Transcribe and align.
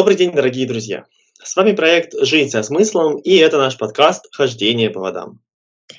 Добрый 0.00 0.16
день, 0.16 0.32
дорогие 0.32 0.66
друзья! 0.66 1.04
С 1.44 1.54
вами 1.56 1.72
проект 1.72 2.14
«Жизнь 2.22 2.48
со 2.48 2.62
смыслом» 2.62 3.18
и 3.18 3.36
это 3.36 3.58
наш 3.58 3.76
подкаст 3.76 4.34
«Хождение 4.34 4.88
по 4.88 4.98
водам». 4.98 5.42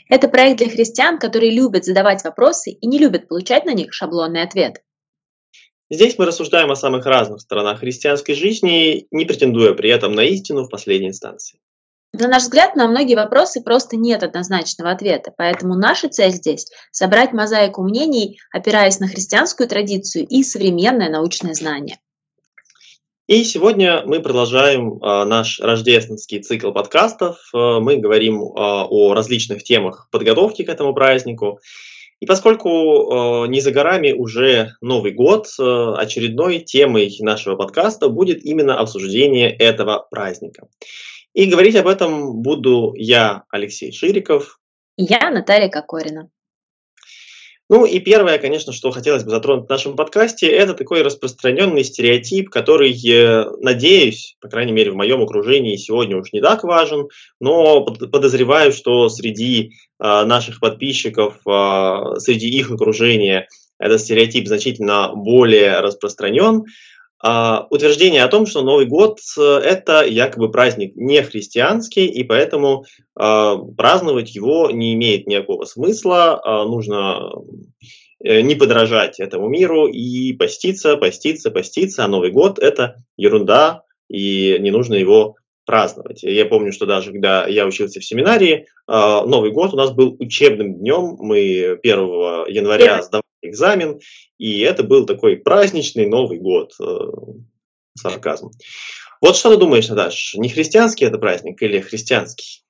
Это 0.09 0.27
проект 0.27 0.58
для 0.58 0.70
христиан, 0.70 1.20
которые 1.20 1.51
любят 1.51 1.86
задавать 1.86 2.24
вопросы 2.24 2.72
и 2.72 2.88
не 2.88 2.98
любят 2.98 3.28
получать 3.28 3.64
на 3.66 3.76
них 3.76 3.94
шаблонный 3.94 4.42
ответ. 4.42 4.82
Здесь 5.92 6.18
мы 6.18 6.26
рассуждаем 6.26 6.72
о 6.72 6.76
самых 6.76 7.06
разных 7.06 7.42
сторонах 7.42 7.82
христианской 7.82 8.34
жизни, 8.34 9.06
не 9.12 9.26
претендуя 9.26 9.76
при 9.76 9.92
этом 9.92 10.13
на 10.13 10.22
истину 10.22 10.63
в 10.63 10.72
последней 10.72 11.10
инстанции. 11.10 11.60
На 12.12 12.28
наш 12.28 12.42
взгляд, 12.42 12.76
на 12.76 12.88
многие 12.88 13.13
вопросы 13.13 13.62
просто 13.62 13.97
нет 13.97 14.24
однозначного 14.24 14.90
ответа, 14.90 15.31
поэтому 15.38 15.76
наша 15.76 16.09
цель 16.09 16.31
здесь– 16.31 16.66
собрать 16.91 17.34
мозаику 17.34 17.84
мнений, 17.84 18.40
опираясь 18.52 18.99
на 18.99 19.08
христианскую 19.08 19.70
традицию 19.70 20.26
и 20.27 20.41
современное 20.41 21.12
научное 21.12 21.54
знание. 21.54 21.99
И 23.32 23.45
сегодня 23.45 24.04
мы 24.05 24.20
продолжаем 24.20 24.98
э, 24.98 25.23
наш 25.23 25.62
рождественский 25.62 26.41
цикл 26.41 26.73
подкастов. 26.73 27.38
Э, 27.53 27.80
мы 27.80 27.95
говорим 27.95 28.41
э, 28.41 28.45
о 28.58 29.13
различных 29.13 29.63
темах 29.63 30.09
подготовки 30.12 30.66
к 30.66 30.70
этому 30.70 30.94
празднику. 30.94 31.62
И 32.20 32.25
поскольку 32.25 32.70
э, 32.70 33.48
не 33.48 33.62
за 33.62 33.72
горами 33.72 34.12
уже 34.12 34.73
Новый 34.81 35.13
год, 35.13 35.48
э, 35.58 35.94
очередной 35.98 36.59
темой 36.59 37.16
нашего 37.22 37.55
подкаста 37.55 38.09
будет 38.09 38.44
именно 38.44 38.77
обсуждение 38.77 39.50
этого 39.50 40.05
праздника. 40.11 40.67
И 41.34 41.45
говорить 41.45 41.77
об 41.77 41.88
этом 41.88 42.41
буду 42.41 42.94
я, 42.98 43.45
Алексей 43.50 43.94
Шириков. 43.94 44.59
Я, 44.98 45.31
Наталья 45.31 45.70
Кокорина. 45.70 46.30
Ну 47.71 47.85
и 47.85 47.99
первое, 47.99 48.38
конечно, 48.38 48.73
что 48.73 48.91
хотелось 48.91 49.23
бы 49.23 49.30
затронуть 49.30 49.67
в 49.67 49.70
нашем 49.70 49.95
подкасте, 49.95 50.45
это 50.48 50.73
такой 50.73 51.03
распространенный 51.03 51.85
стереотип, 51.85 52.49
который, 52.49 52.91
э, 52.91 53.45
надеюсь, 53.61 54.35
по 54.41 54.49
крайней 54.49 54.73
мере 54.73 54.91
в 54.91 54.95
моем 54.95 55.21
окружении 55.21 55.77
сегодня 55.77 56.17
уж 56.17 56.34
не 56.34 56.41
так 56.41 56.66
важен, 56.66 57.07
но 57.39 57.86
подозреваю, 57.86 58.73
что 58.73 59.08
среди 59.08 59.72
а, 59.99 60.25
наших 60.25 60.59
подписчиков, 60.59 61.38
а, 61.47 62.19
среди 62.19 62.49
их 62.49 62.72
окружения 62.72 63.47
этот 63.80 64.02
стереотип 64.02 64.47
значительно 64.47 65.14
более 65.16 65.80
распространен. 65.80 66.66
А, 67.23 67.67
утверждение 67.69 68.23
о 68.23 68.27
том, 68.27 68.45
что 68.45 68.61
Новый 68.61 68.86
год 68.86 69.19
это 69.38 70.03
якобы 70.05 70.50
праздник 70.50 70.95
не 70.95 71.22
христианский, 71.22 72.08
и 72.08 72.23
поэтому 72.23 72.86
а, 73.16 73.58
праздновать 73.58 74.33
его 74.33 74.72
не 74.72 74.94
имеет 74.94 75.27
никакого 75.27 75.66
смысла, 75.66 76.42
а, 76.44 76.66
нужно 76.66 77.31
э, 78.23 78.42
не 78.42 78.55
подражать 78.55 79.19
этому 79.19 79.49
миру 79.49 79.88
и 79.88 80.33
поститься, 80.33 80.97
поститься, 80.97 81.52
поститься, 81.52 82.05
а 82.05 82.08
Новый 82.08 82.31
год– 82.31 82.58
это 82.61 83.03
ерунда, 83.17 83.83
и 84.09 84.58
не 84.59 84.72
нужно 84.72 84.95
его 84.95 85.36
праздновать. 85.66 86.23
Я 86.23 86.45
помню, 86.45 86.73
что 86.73 86.88
даже 86.88 87.11
когда 87.11 87.45
я 87.47 87.67
учился 87.67 87.99
в 87.99 88.05
семинарии, 88.05 88.66
Новый 88.88 89.52
год 89.52 89.73
у 89.73 89.77
нас 89.77 89.92
был 89.92 90.17
учебным 90.19 90.80
днем, 90.80 91.16
мы 91.19 91.80
1 91.81 91.99
января 92.49 93.02
сдавали 93.03 93.30
экзамен, 93.42 94.00
и 94.38 94.59
это 94.61 94.84
был 94.84 95.06
такой 95.06 95.38
праздничный 95.38 96.08
Новый 96.08 96.39
год, 96.39 96.73
э, 96.80 97.00
сарказм. 97.98 98.52
Вот 99.22 99.36
что 99.36 99.53
ты 99.53 99.58
думаешь, 99.58 99.88
Наташ, 99.88 100.36
не 100.36 100.50
христианский 100.50 101.06
это 101.06 101.17
праздник 101.17 101.61
или 101.61 101.80
христианский? 101.80 102.64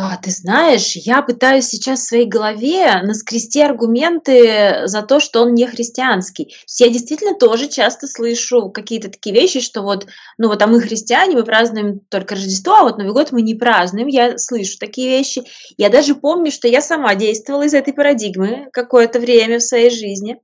А, 0.00 0.16
ты 0.16 0.30
знаешь, 0.30 0.94
я 0.94 1.22
пытаюсь 1.22 1.66
сейчас 1.66 1.98
в 1.98 2.06
своей 2.06 2.26
голове 2.26 3.02
наскрести 3.02 3.60
аргументы 3.60 4.82
за 4.84 5.02
то, 5.02 5.18
что 5.18 5.42
он 5.42 5.54
не 5.54 5.66
христианский. 5.66 6.54
я 6.78 6.88
действительно 6.88 7.34
тоже 7.34 7.66
часто 7.66 8.06
слышу 8.06 8.70
какие-то 8.70 9.10
такие 9.10 9.34
вещи, 9.34 9.58
что 9.58 9.82
вот, 9.82 10.06
ну 10.38 10.46
вот, 10.46 10.62
а 10.62 10.68
мы 10.68 10.80
христиане, 10.80 11.34
мы 11.34 11.42
празднуем 11.42 11.98
только 12.10 12.36
Рождество, 12.36 12.74
а 12.74 12.82
вот 12.84 12.98
Новый 12.98 13.12
год 13.12 13.32
мы 13.32 13.42
не 13.42 13.56
празднуем. 13.56 14.06
Я 14.06 14.38
слышу 14.38 14.78
такие 14.78 15.08
вещи. 15.08 15.42
Я 15.76 15.88
даже 15.88 16.14
помню, 16.14 16.52
что 16.52 16.68
я 16.68 16.80
сама 16.80 17.16
действовала 17.16 17.64
из 17.64 17.74
этой 17.74 17.92
парадигмы 17.92 18.68
какое-то 18.72 19.18
время 19.18 19.58
в 19.58 19.64
своей 19.64 19.90
жизни 19.90 20.38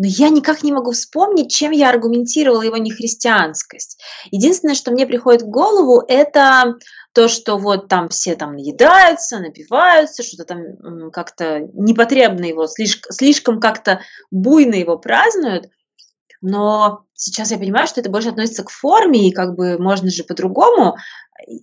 но 0.00 0.06
я 0.06 0.30
никак 0.30 0.62
не 0.62 0.72
могу 0.72 0.92
вспомнить, 0.92 1.52
чем 1.52 1.72
я 1.72 1.90
аргументировала 1.90 2.62
его 2.62 2.78
нехристианскость. 2.78 4.00
Единственное, 4.30 4.74
что 4.74 4.92
мне 4.92 5.06
приходит 5.06 5.42
в 5.42 5.50
голову, 5.50 6.02
это 6.08 6.76
то, 7.12 7.28
что 7.28 7.56
вот 7.58 7.88
там 7.88 8.08
все 8.08 8.36
там 8.36 8.54
наедаются, 8.54 9.40
напиваются, 9.40 10.22
что-то 10.22 10.44
там 10.44 11.10
как-то 11.10 11.60
непотребно 11.72 12.44
его, 12.44 12.66
слишком, 12.66 13.12
слишком 13.12 13.60
как-то 13.60 14.00
буйно 14.30 14.74
его 14.74 14.96
празднуют, 14.96 15.70
но 16.40 17.04
сейчас 17.14 17.50
я 17.50 17.58
понимаю, 17.58 17.86
что 17.86 18.00
это 18.00 18.10
больше 18.10 18.30
относится 18.30 18.64
к 18.64 18.70
форме, 18.70 19.28
и 19.28 19.32
как 19.32 19.54
бы 19.54 19.78
можно 19.78 20.10
же 20.10 20.24
по-другому. 20.24 20.96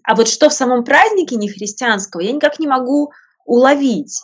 А 0.04 0.16
вот 0.16 0.28
что 0.28 0.50
в 0.50 0.54
самом 0.54 0.84
празднике 0.84 1.36
нехристианского, 1.36 2.22
я 2.22 2.32
никак 2.32 2.60
не 2.60 2.68
могу 2.68 3.12
уловить. 3.46 4.22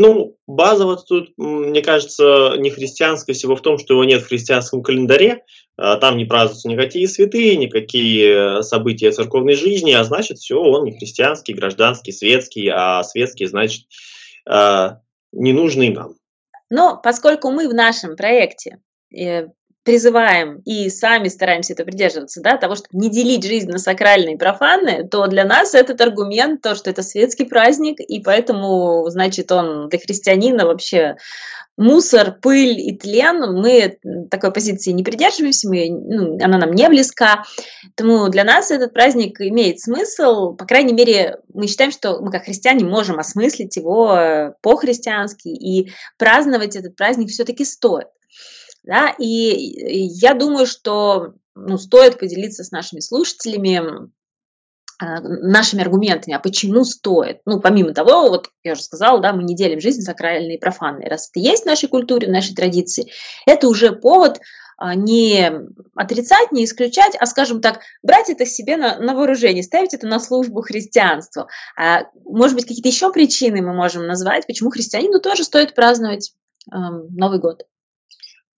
Ну, 0.00 0.38
базово 0.46 0.96
тут, 0.96 1.34
мне 1.36 1.82
кажется, 1.82 2.54
не 2.56 2.70
христианское 2.70 3.34
всего 3.34 3.54
в 3.54 3.60
том, 3.60 3.76
что 3.76 3.92
его 3.92 4.04
нет 4.04 4.22
в 4.22 4.28
христианском 4.28 4.82
календаре, 4.82 5.44
а 5.76 5.98
там 5.98 6.16
не 6.16 6.24
празднуются 6.24 6.70
никакие 6.70 7.06
святые, 7.06 7.58
никакие 7.58 8.62
события 8.62 9.12
церковной 9.12 9.56
жизни, 9.56 9.92
а 9.92 10.02
значит, 10.02 10.38
все, 10.38 10.58
он 10.58 10.84
не 10.84 10.96
христианский, 10.96 11.52
гражданский, 11.52 12.12
светский, 12.12 12.70
а 12.74 13.02
светский, 13.02 13.44
значит, 13.44 13.84
а, 14.48 15.00
ненужный 15.32 15.90
нам. 15.90 16.14
Но 16.70 16.98
поскольку 17.04 17.50
мы 17.50 17.68
в 17.68 17.74
нашем 17.74 18.16
проекте 18.16 18.78
э, 19.14 19.48
призываем 19.82 20.60
и 20.64 20.90
сами 20.90 21.28
стараемся 21.28 21.72
это 21.72 21.84
придерживаться, 21.84 22.42
да, 22.42 22.56
того, 22.56 22.74
чтобы 22.74 22.98
не 22.98 23.10
делить 23.10 23.44
жизнь 23.44 23.70
на 23.70 23.78
сакральные 23.78 24.34
и 24.34 24.38
профанные, 24.38 25.08
то 25.08 25.26
для 25.26 25.44
нас 25.44 25.74
этот 25.74 26.00
аргумент, 26.00 26.60
то, 26.60 26.74
что 26.74 26.90
это 26.90 27.02
светский 27.02 27.44
праздник, 27.44 27.98
и 28.00 28.20
поэтому, 28.20 29.08
значит, 29.08 29.50
он 29.52 29.88
для 29.88 29.98
христианина 29.98 30.66
вообще 30.66 31.16
мусор, 31.80 32.36
пыль 32.42 32.78
и 32.78 32.94
тлен, 32.94 33.54
мы 33.54 33.98
такой 34.30 34.52
позиции 34.52 34.90
не 34.90 35.02
придерживаемся, 35.02 35.68
мы, 35.68 35.88
ну, 35.88 36.38
она 36.44 36.58
нам 36.58 36.72
не 36.72 36.86
близка. 36.88 37.44
Поэтому 37.96 38.28
для 38.28 38.44
нас 38.44 38.70
этот 38.70 38.92
праздник 38.92 39.40
имеет 39.40 39.80
смысл. 39.80 40.54
По 40.54 40.66
крайней 40.66 40.92
мере, 40.92 41.38
мы 41.54 41.66
считаем, 41.66 41.90
что 41.90 42.20
мы 42.20 42.30
как 42.30 42.44
христиане 42.44 42.84
можем 42.84 43.18
осмыслить 43.18 43.76
его 43.76 44.14
э, 44.14 44.52
по-христиански, 44.60 45.48
и 45.48 45.90
праздновать 46.18 46.76
этот 46.76 46.96
праздник 46.96 47.30
все-таки 47.30 47.64
стоит. 47.64 48.08
Да? 48.82 49.14
И 49.18 49.26
я 49.26 50.34
думаю, 50.34 50.66
что 50.66 51.34
ну, 51.54 51.78
стоит 51.78 52.18
поделиться 52.18 52.64
с 52.64 52.70
нашими 52.70 53.00
слушателями 53.00 54.10
а, 55.02 55.20
нашими 55.20 55.82
аргументами, 55.82 56.34
а 56.34 56.40
почему 56.40 56.84
стоит. 56.84 57.40
Ну, 57.46 57.60
помимо 57.60 57.94
того, 57.94 58.28
вот 58.28 58.50
я 58.62 58.72
уже 58.72 58.82
сказала, 58.82 59.18
да, 59.20 59.32
мы 59.32 59.44
не 59.44 59.56
делим 59.56 59.80
жизнь 59.80 60.02
сакральной 60.02 60.56
и 60.56 60.60
профанной. 60.60 61.08
Раз 61.08 61.30
это 61.30 61.40
есть 61.40 61.62
в 61.62 61.66
нашей 61.66 61.88
культуре, 61.88 62.28
в 62.28 62.30
нашей 62.30 62.54
традиции, 62.54 63.10
это 63.46 63.68
уже 63.68 63.92
повод 63.92 64.40
а, 64.76 64.94
не 64.94 65.50
отрицать, 65.94 66.52
не 66.52 66.64
исключать, 66.64 67.16
а, 67.18 67.24
скажем 67.24 67.62
так, 67.62 67.80
брать 68.02 68.28
это 68.28 68.44
себе 68.44 68.76
на, 68.76 68.98
на 68.98 69.14
вооружение, 69.14 69.62
ставить 69.62 69.94
это 69.94 70.06
на 70.06 70.20
службу 70.20 70.60
христианству. 70.60 71.46
А, 71.78 72.04
может 72.24 72.56
быть, 72.56 72.66
какие-то 72.66 72.88
еще 72.88 73.12
причины 73.12 73.62
мы 73.62 73.72
можем 73.72 74.06
назвать, 74.06 74.46
почему 74.46 74.70
христианину 74.70 75.18
тоже 75.20 75.44
стоит 75.44 75.74
праздновать 75.74 76.34
э, 76.70 76.76
Новый 76.76 77.40
год. 77.40 77.64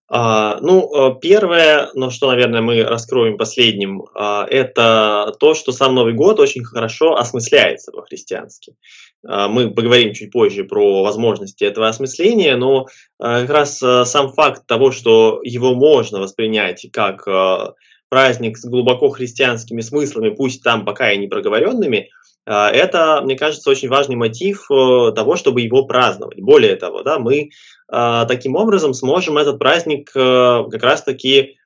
А, 0.08 0.58
ну, 0.60 0.90
э, 0.94 1.14
первое, 1.20 1.90
но 1.94 2.10
что, 2.10 2.30
наверное, 2.30 2.60
мы 2.60 2.82
раскроем 2.82 3.38
последним, 3.38 4.04
а, 4.14 4.46
это 4.48 5.32
то, 5.40 5.54
что 5.54 5.72
сам 5.72 5.94
Новый 5.94 6.12
год 6.12 6.38
очень 6.38 6.64
хорошо 6.64 7.16
осмысляется 7.16 7.92
по-христиански. 7.92 8.74
А, 9.26 9.48
мы 9.48 9.70
поговорим 9.70 10.12
чуть 10.12 10.30
позже 10.30 10.64
про 10.64 11.02
возможности 11.02 11.64
этого 11.64 11.88
осмысления, 11.88 12.56
но 12.56 12.86
как 13.18 13.50
раз 13.50 13.78
сам 13.78 14.32
факт 14.32 14.66
того, 14.66 14.90
что 14.90 15.40
его 15.44 15.74
можно 15.74 16.20
воспринять 16.20 16.86
как 16.92 17.26
праздник 18.08 18.58
с 18.58 18.64
глубоко 18.66 19.08
христианскими 19.08 19.80
смыслами, 19.80 20.28
пусть 20.28 20.62
там 20.62 20.84
пока 20.84 21.12
и 21.12 21.18
не 21.18 21.28
проговоренными, 21.28 22.10
это, 22.44 23.20
мне 23.22 23.36
кажется, 23.36 23.70
очень 23.70 23.88
важный 23.88 24.16
мотив 24.16 24.66
того, 24.68 25.36
чтобы 25.36 25.60
его 25.60 25.84
праздновать. 25.84 26.40
Более 26.40 26.76
того, 26.76 27.02
да, 27.02 27.18
мы 27.18 27.50
а, 27.94 28.24
таким 28.24 28.56
образом 28.56 28.94
сможем 28.94 29.36
этот 29.36 29.58
праздник 29.58 30.10
э, 30.14 30.64
как 30.70 30.82
раз-таки, 30.82 31.58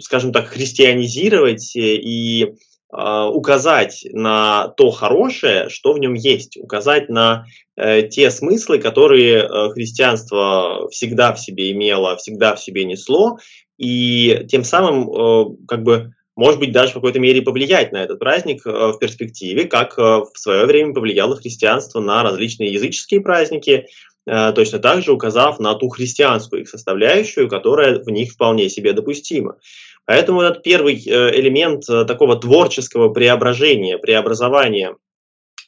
скажем 0.00 0.32
так, 0.32 0.48
христианизировать 0.48 1.76
и 1.76 2.54
а, 2.90 3.28
указать 3.28 4.04
на 4.10 4.68
то 4.76 4.90
хорошее, 4.90 5.68
что 5.68 5.92
в 5.92 6.00
нем 6.00 6.14
есть, 6.14 6.56
указать 6.56 7.08
на 7.08 7.46
э, 7.76 8.02
те 8.08 8.32
смыслы, 8.32 8.80
которые 8.80 9.44
э, 9.44 9.70
христианство 9.70 10.88
всегда 10.90 11.32
в 11.32 11.38
себе 11.38 11.70
имело, 11.70 12.16
всегда 12.16 12.56
в 12.56 12.60
себе 12.60 12.84
несло, 12.84 13.38
и 13.76 14.46
тем 14.48 14.64
самым 14.64 15.64
как 15.68 15.84
бы 15.84 16.12
может 16.38 16.60
быть, 16.60 16.72
даже 16.72 16.92
в 16.92 16.94
какой-то 16.94 17.18
мере 17.18 17.42
повлиять 17.42 17.92
на 17.92 18.02
этот 18.02 18.18
праздник 18.18 18.64
в 18.64 18.98
перспективе, 18.98 19.64
как 19.64 19.98
в 19.98 20.32
свое 20.34 20.66
время 20.66 20.94
повлияло 20.94 21.36
христианство 21.36 22.00
на 22.00 22.22
различные 22.22 22.72
языческие 22.72 23.20
праздники, 23.20 23.86
Э, 24.28 24.52
точно 24.52 24.78
так 24.78 25.02
же 25.02 25.12
указав 25.12 25.58
на 25.58 25.74
ту 25.74 25.88
христианскую 25.88 26.62
их 26.62 26.68
составляющую, 26.68 27.48
которая 27.48 27.98
в 27.98 28.08
них 28.08 28.32
вполне 28.32 28.68
себе 28.68 28.92
допустима. 28.92 29.56
Поэтому 30.04 30.42
этот 30.42 30.62
первый 30.62 30.96
элемент 30.96 31.84
такого 31.86 32.36
творческого 32.36 33.08
преображения, 33.10 33.98
преобразования 33.98 34.96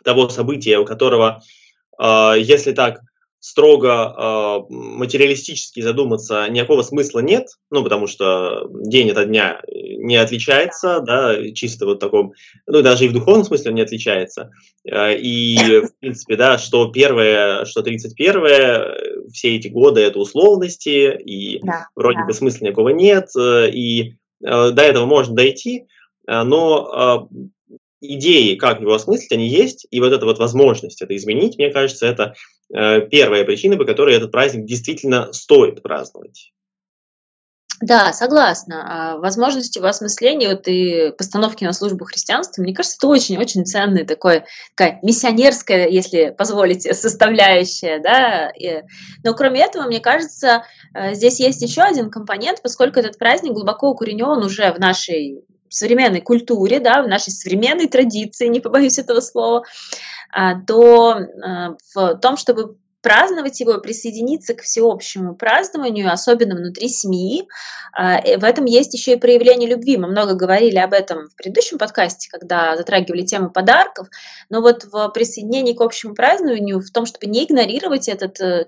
того 0.04 0.28
события, 0.28 0.78
у 0.78 0.86
которого, 0.86 1.42
если 2.00 2.72
так 2.72 3.00
строго 3.40 3.88
э, 4.68 4.72
материалистически 4.72 5.80
задуматься, 5.80 6.46
никакого 6.48 6.82
смысла 6.82 7.20
нет, 7.20 7.48
ну, 7.70 7.82
потому 7.82 8.06
что 8.06 8.68
день 8.70 9.10
от 9.10 9.26
дня 9.28 9.62
не 9.66 10.16
отличается, 10.16 11.00
да, 11.00 11.50
чисто 11.52 11.86
вот 11.86 12.00
таком, 12.00 12.34
ну, 12.66 12.82
даже 12.82 13.06
и 13.06 13.08
в 13.08 13.12
духовном 13.14 13.44
смысле 13.44 13.72
не 13.72 13.80
отличается. 13.80 14.50
Э, 14.84 15.16
и, 15.16 15.56
в 15.80 15.98
принципе, 15.98 16.36
да, 16.36 16.58
что 16.58 16.86
первое, 16.88 17.64
что 17.64 17.82
31 17.82 19.32
все 19.32 19.56
эти 19.56 19.68
годы 19.68 20.02
это 20.02 20.18
условности, 20.18 21.18
и 21.18 21.60
да, 21.62 21.88
вроде 21.96 22.18
да. 22.18 22.26
бы 22.26 22.34
смысла 22.34 22.66
никакого 22.66 22.90
нет, 22.90 23.30
э, 23.38 23.70
и 23.70 24.16
э, 24.44 24.70
до 24.70 24.82
этого 24.82 25.06
можно 25.06 25.34
дойти, 25.34 25.86
э, 26.26 26.42
но 26.42 27.28
э, 27.32 27.48
идеи, 28.00 28.54
как 28.56 28.80
его 28.80 28.94
осмыслить, 28.94 29.32
они 29.32 29.48
есть, 29.48 29.86
и 29.90 30.00
вот 30.00 30.12
эта 30.12 30.24
вот 30.24 30.38
возможность 30.38 31.02
это 31.02 31.14
изменить, 31.16 31.56
мне 31.58 31.70
кажется, 31.70 32.06
это 32.06 32.34
э, 32.74 33.00
первая 33.08 33.44
причина, 33.44 33.76
по 33.76 33.84
которой 33.84 34.14
этот 34.14 34.32
праздник 34.32 34.66
действительно 34.66 35.32
стоит 35.32 35.82
праздновать. 35.82 36.52
Да, 37.80 38.12
согласна. 38.12 39.14
А 39.14 39.16
возможности 39.16 39.78
его 39.78 39.88
осмысления 39.88 40.50
вот 40.50 40.68
и 40.68 41.12
постановки 41.16 41.64
на 41.64 41.72
службу 41.72 42.04
христианства, 42.04 42.60
мне 42.60 42.74
кажется, 42.74 42.98
это 42.98 43.06
очень-очень 43.06 43.64
ценная 43.64 44.04
такое, 44.04 44.44
такая 44.76 44.98
миссионерская, 45.02 45.88
если 45.88 46.34
позволите, 46.36 46.92
составляющая. 46.94 47.98
Да? 48.00 48.52
Но 49.24 49.34
кроме 49.34 49.62
этого, 49.62 49.84
мне 49.86 50.00
кажется, 50.00 50.64
э, 50.94 51.14
здесь 51.14 51.40
есть 51.40 51.62
еще 51.62 51.80
один 51.80 52.10
компонент, 52.10 52.60
поскольку 52.62 52.98
этот 52.98 53.18
праздник 53.18 53.52
глубоко 53.52 53.88
укоренен 53.88 54.44
уже 54.44 54.72
в 54.72 54.78
нашей 54.78 55.42
современной 55.70 56.20
культуре, 56.20 56.80
да, 56.80 57.02
в 57.02 57.08
нашей 57.08 57.30
современной 57.30 57.88
традиции, 57.88 58.46
не 58.46 58.60
побоюсь 58.60 58.98
этого 58.98 59.20
слова, 59.20 59.64
а, 60.32 60.60
то 60.60 61.12
а, 61.12 61.76
в 61.94 62.18
том, 62.18 62.36
чтобы 62.36 62.76
праздновать 63.02 63.60
его, 63.60 63.78
присоединиться 63.78 64.54
к 64.54 64.62
всеобщему 64.62 65.34
празднованию, 65.34 66.12
особенно 66.12 66.54
внутри 66.54 66.88
семьи. 66.88 67.48
А, 67.92 68.20
в 68.20 68.44
этом 68.44 68.66
есть 68.66 68.92
еще 68.94 69.14
и 69.14 69.16
проявление 69.16 69.68
любви. 69.68 69.96
Мы 69.96 70.08
много 70.08 70.34
говорили 70.34 70.76
об 70.78 70.92
этом 70.92 71.28
в 71.28 71.36
предыдущем 71.36 71.78
подкасте, 71.78 72.28
когда 72.30 72.76
затрагивали 72.76 73.22
тему 73.22 73.50
подарков. 73.50 74.08
Но 74.48 74.60
вот 74.60 74.84
в 74.84 75.08
присоединении 75.08 75.72
к 75.72 75.80
общему 75.80 76.14
празднованию, 76.14 76.80
в 76.80 76.90
том, 76.90 77.06
чтобы 77.06 77.26
не 77.26 77.44
игнорировать 77.44 78.08
этот 78.08 78.40
э, 78.40 78.66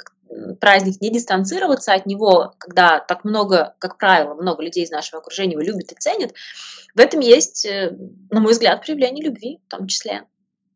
праздник, 0.61 1.01
не 1.01 1.11
дистанцироваться 1.11 1.95
от 1.95 2.07
него, 2.07 2.55
когда 2.59 3.01
так 3.01 3.25
много, 3.25 3.75
как 3.79 3.99
правило, 3.99 4.35
много 4.35 4.63
людей 4.63 4.85
из 4.85 4.91
нашего 4.91 5.21
окружения 5.21 5.53
его 5.53 5.63
любят 5.63 5.93
и 5.93 5.97
ценят, 5.99 6.33
в 6.95 7.01
этом 7.01 7.21
есть, 7.21 7.65
э, 7.65 7.97
на 8.31 8.41
мой 8.41 8.53
взгляд, 8.53 8.85
проявление 8.85 9.25
любви 9.25 9.59
в 9.67 9.71
том 9.71 9.87
числе. 9.87 10.23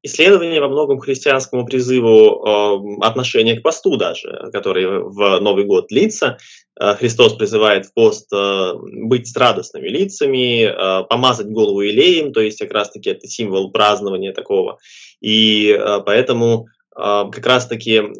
Исследование 0.07 0.61
во 0.61 0.69
многом 0.69 1.01
христианскому 1.01 1.67
призыву 1.67 3.01
э, 3.01 3.05
отношения 3.05 3.59
к 3.59 3.63
посту 3.63 3.97
даже, 3.97 4.51
который 4.53 4.87
в 4.87 5.41
Новый 5.41 5.65
год 5.65 5.89
длится. 5.89 6.39
Э, 6.81 6.95
Христос 6.95 7.35
призывает 7.35 7.87
в 7.87 7.93
пост 7.93 8.33
э, 8.33 8.73
быть 8.77 9.27
с 9.27 9.37
радостными 9.37 9.89
лицами, 9.89 11.07
помазать 11.09 11.49
голову 11.49 11.83
илеем, 11.83 12.33
то 12.33 12.41
есть 12.41 12.61
как 12.61 12.71
раз-таки 12.73 13.11
это 13.11 13.27
символ 13.27 13.73
празднования 13.73 14.33
такого. 14.33 14.79
И 15.21 15.77
поэтому 16.05 16.67
как 16.97 17.47
раз-таки 17.47 17.99
э, 17.99 18.11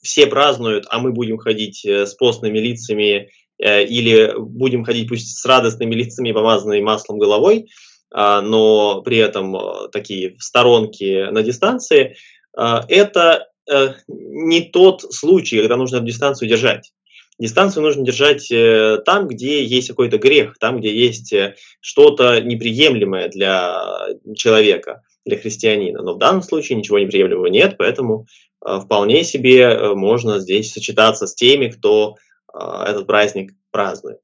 все 0.00 0.26
празднуют, 0.26 0.86
а 0.88 0.98
мы 0.98 1.12
будем 1.12 1.38
ходить 1.38 1.84
э, 1.84 2.06
с 2.06 2.14
постными 2.14 2.58
лицами 2.58 3.28
Э, 3.62 3.84
или 3.84 4.32
будем 4.38 4.84
ходить 4.84 5.08
пусть 5.08 5.38
с 5.38 5.44
радостными 5.44 5.94
лицами, 5.94 6.32
помазанными 6.32 6.80
маслом 6.80 7.18
головой, 7.18 7.68
но 8.12 9.02
при 9.02 9.18
этом 9.18 9.54
э, 9.54 9.88
такие 9.92 10.34
сторонки 10.38 11.30
на 11.30 11.42
дистанции, 11.42 12.16
это 12.56 13.46
э, 13.70 13.92
не 14.08 14.62
тот 14.62 15.02
случай, 15.02 15.58
когда 15.58 15.76
нужно 15.76 16.00
дистанцию 16.00 16.48
держать. 16.48 16.92
Дистанцию 17.38 17.84
нужно 17.84 18.04
держать 18.04 18.48
там, 19.06 19.28
где 19.28 19.64
есть 19.64 19.88
какой-то 19.88 20.18
грех, 20.18 20.58
там, 20.58 20.78
где 20.78 20.94
есть 20.94 21.32
что-то 21.80 22.40
неприемлемое 22.40 23.28
для 23.28 24.08
человека, 24.34 25.02
для 25.24 25.38
христианина. 25.38 26.02
Но 26.02 26.14
в 26.14 26.18
данном 26.18 26.42
случае 26.42 26.78
ничего 26.78 26.98
неприемлемого 26.98 27.46
нет, 27.46 27.76
поэтому 27.78 28.26
вполне 28.60 29.24
себе 29.24 29.94
можно 29.94 30.38
здесь 30.38 30.72
сочетаться 30.72 31.26
с 31.26 31.34
теми, 31.34 31.68
кто 31.68 32.16
а, 32.52 32.88
этот 32.88 33.06
праздник 33.06 33.52
празднует. 33.70 34.20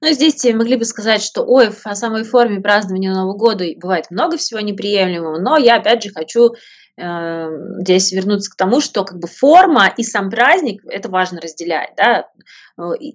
Ну, 0.00 0.08
здесь 0.08 0.42
могли 0.44 0.76
бы 0.76 0.84
сказать, 0.84 1.22
что, 1.22 1.42
ой, 1.42 1.70
в 1.70 1.94
самой 1.94 2.24
форме 2.24 2.60
празднования 2.60 3.12
Нового 3.12 3.36
года 3.36 3.64
бывает 3.76 4.06
много 4.10 4.36
всего 4.36 4.60
неприемлемого, 4.60 5.38
но 5.38 5.56
я, 5.56 5.76
опять 5.76 6.02
же, 6.02 6.10
хочу 6.10 6.54
э, 6.54 6.56
здесь 6.98 8.10
вернуться 8.12 8.50
к 8.50 8.56
тому, 8.56 8.80
что 8.80 9.04
как 9.04 9.18
бы 9.18 9.28
форма 9.28 9.92
и 9.96 10.02
сам 10.02 10.30
праздник, 10.30 10.82
это 10.88 11.10
важно 11.10 11.40
разделять, 11.40 11.90
да, 11.96 12.28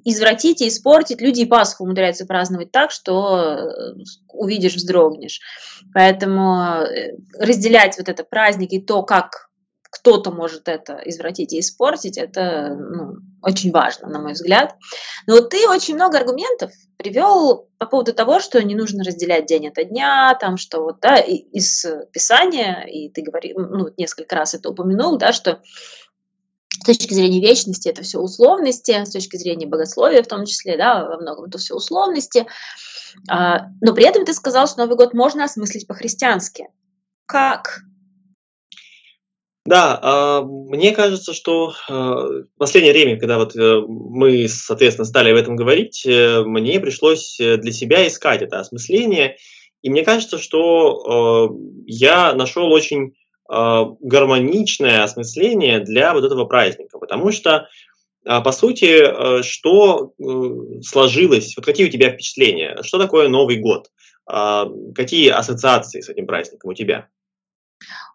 извратить 0.06 0.62
и 0.62 0.68
испортить, 0.68 1.22
люди 1.22 1.42
и 1.42 1.46
Пасху 1.46 1.84
умудряются 1.84 2.26
праздновать 2.26 2.72
так, 2.72 2.92
что 2.92 3.38
э, 3.38 3.94
увидишь, 4.30 4.76
вздрогнешь, 4.76 5.40
поэтому 5.94 6.84
э, 6.84 7.18
разделять 7.40 7.98
вот 7.98 8.10
это 8.10 8.24
праздник 8.24 8.72
и 8.74 8.82
то, 8.82 9.04
как 9.04 9.51
кто-то 9.92 10.32
может 10.32 10.70
это 10.70 11.02
извратить 11.06 11.52
и 11.54 11.60
испортить, 11.60 12.18
это 12.18 12.76
ну, 12.76 13.18
очень 13.44 13.72
важно, 13.72 14.08
на 14.08 14.20
мой 14.20 14.34
взгляд. 14.34 14.76
Но 15.28 15.36
вот 15.36 15.50
ты 15.50 15.68
очень 15.68 15.96
много 15.96 16.18
аргументов 16.18 16.72
привел 16.98 17.70
по 17.78 17.86
поводу 17.86 18.14
того, 18.14 18.40
что 18.40 18.64
не 18.64 18.74
нужно 18.74 19.04
разделять 19.04 19.48
день 19.48 19.68
от 19.68 19.90
дня, 19.90 20.36
там, 20.40 20.56
что 20.56 20.82
вот, 20.82 21.02
да, 21.02 21.18
из 21.18 21.86
Писания, 22.14 22.86
и 22.90 23.10
ты 23.10 23.22
говорил, 23.22 23.60
ну, 23.60 23.90
несколько 23.98 24.36
раз 24.36 24.54
это 24.54 24.70
упомянул, 24.70 25.18
да, 25.18 25.34
что 25.34 25.62
с 26.70 26.86
точки 26.86 27.14
зрения 27.14 27.42
вечности 27.42 27.90
это 27.90 28.02
все 28.02 28.20
условности, 28.20 29.04
с 29.04 29.12
точки 29.12 29.36
зрения 29.36 29.68
богословия 29.68 30.24
в 30.24 30.28
том 30.28 30.46
числе, 30.46 30.78
да, 30.78 31.06
во 31.06 31.18
многом 31.18 31.46
это 31.46 31.58
все 31.58 31.76
условности. 31.76 32.48
А, 33.30 33.68
но 33.82 33.94
при 33.94 34.06
этом 34.06 34.24
ты 34.24 34.34
сказал, 34.34 34.68
что 34.68 34.80
Новый 34.80 34.96
год 34.96 35.14
можно 35.14 35.44
осмыслить 35.44 35.86
по-христиански. 35.86 36.70
Как? 37.26 37.82
Да, 39.66 40.00
а, 40.02 40.42
мне 40.42 40.92
кажется, 40.92 41.34
что 41.34 41.74
а, 41.88 42.26
в 42.26 42.58
последнее 42.58 42.94
время, 42.94 43.20
когда 43.20 43.38
вот 43.38 43.56
э, 43.56 43.82
мы, 43.88 44.48
соответственно, 44.48 45.06
стали 45.06 45.30
об 45.30 45.38
этом 45.38 45.56
говорить, 45.56 46.04
э, 46.04 46.42
мне 46.44 46.80
пришлось 46.80 47.40
э, 47.40 47.58
для 47.58 47.72
себя 47.72 48.08
искать 48.08 48.42
это 48.42 48.60
осмысление. 48.60 49.38
И 49.84 49.92
мне 49.92 50.04
кажется, 50.04 50.40
что 50.40 51.04
а, 51.06 51.50
я 51.86 52.34
нашел 52.34 52.72
очень 52.72 53.14
гармоничное 53.50 55.04
осмысление 55.04 55.82
для 55.82 56.14
вот 56.14 56.24
этого 56.24 56.46
праздника, 56.46 56.98
потому 57.00 57.34
что, 57.34 57.68
по 58.24 58.50
сути, 58.54 59.42
что 59.44 60.14
сложилось, 60.82 61.58
вот 61.58 61.66
какие 61.66 61.88
у 61.88 61.92
тебя 61.92 62.12
впечатления, 62.12 62.78
что 62.82 62.98
такое 62.98 63.28
Новый 63.28 63.58
год, 63.58 63.92
какие 64.26 65.32
ассоциации 65.32 66.00
с 66.00 66.08
этим 66.08 66.28
праздником 66.28 66.70
у 66.70 66.74
тебя? 66.74 67.10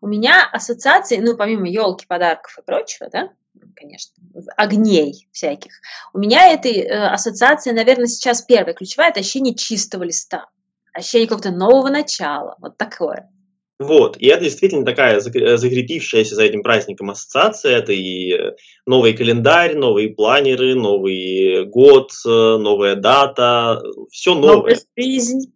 У 0.00 0.06
меня 0.06 0.48
ассоциации, 0.50 1.18
ну, 1.18 1.36
помимо 1.36 1.68
елки, 1.68 2.06
подарков 2.06 2.58
и 2.58 2.62
прочего, 2.62 3.08
да, 3.10 3.30
конечно, 3.74 4.14
огней 4.56 5.28
всяких, 5.32 5.72
у 6.12 6.18
меня 6.18 6.52
этой 6.52 6.80
э, 6.80 7.08
ассоциации, 7.08 7.72
наверное, 7.72 8.06
сейчас 8.06 8.42
первая 8.42 8.74
ключевая, 8.74 9.10
это 9.10 9.20
ощущение 9.20 9.54
чистого 9.54 10.02
листа, 10.02 10.48
ощущение 10.92 11.28
какого-то 11.28 11.50
нового 11.50 11.88
начала, 11.88 12.56
вот 12.60 12.76
такое. 12.76 13.30
Вот, 13.78 14.16
и 14.16 14.26
это 14.28 14.44
действительно 14.44 14.86
такая 14.86 15.18
э, 15.18 15.56
закрепившаяся 15.58 16.34
за 16.34 16.44
этим 16.44 16.62
праздником 16.62 17.10
ассоциация. 17.10 17.76
Это 17.76 17.92
и 17.92 18.32
э, 18.32 18.52
новый 18.86 19.12
календарь, 19.12 19.76
новые 19.76 20.08
планеры, 20.08 20.74
новый 20.74 21.66
год, 21.66 22.10
э, 22.26 22.28
новая 22.28 22.96
дата, 22.96 23.82
все 24.10 24.34
новое. 24.34 24.56
Новая 24.56 24.78
жизнь. 24.96 25.52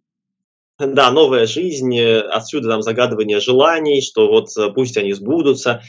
Да, 0.87 1.11
новая 1.11 1.45
жизнь, 1.45 1.95
э, 1.97 2.21
отсюда 2.21 2.69
там 2.69 2.81
загадывание 2.81 3.39
желаний, 3.39 4.01
что 4.01 4.27
вот 4.27 4.47
э, 4.57 4.69
пусть 4.73 4.97
они 4.97 5.13
сбудутся. 5.13 5.83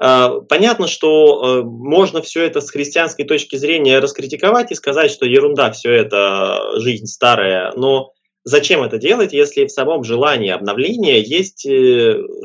А, 0.00 0.40
понятно, 0.40 0.86
что 0.86 1.60
э, 1.60 1.62
можно 1.64 2.22
все 2.22 2.44
это 2.44 2.60
с 2.60 2.70
христианской 2.70 3.24
точки 3.24 3.56
зрения 3.56 3.98
раскритиковать 3.98 4.70
и 4.72 4.76
сказать, 4.76 5.10
что 5.10 5.26
ерунда, 5.26 5.72
все 5.72 5.92
это 5.92 6.60
жизнь 6.76 7.06
старая, 7.06 7.72
но 7.76 8.12
зачем 8.44 8.82
это 8.82 8.96
делать, 8.96 9.32
если 9.32 9.66
в 9.66 9.72
самом 9.72 10.04
желании 10.04 10.50
обновления 10.50 11.20
есть 11.20 11.68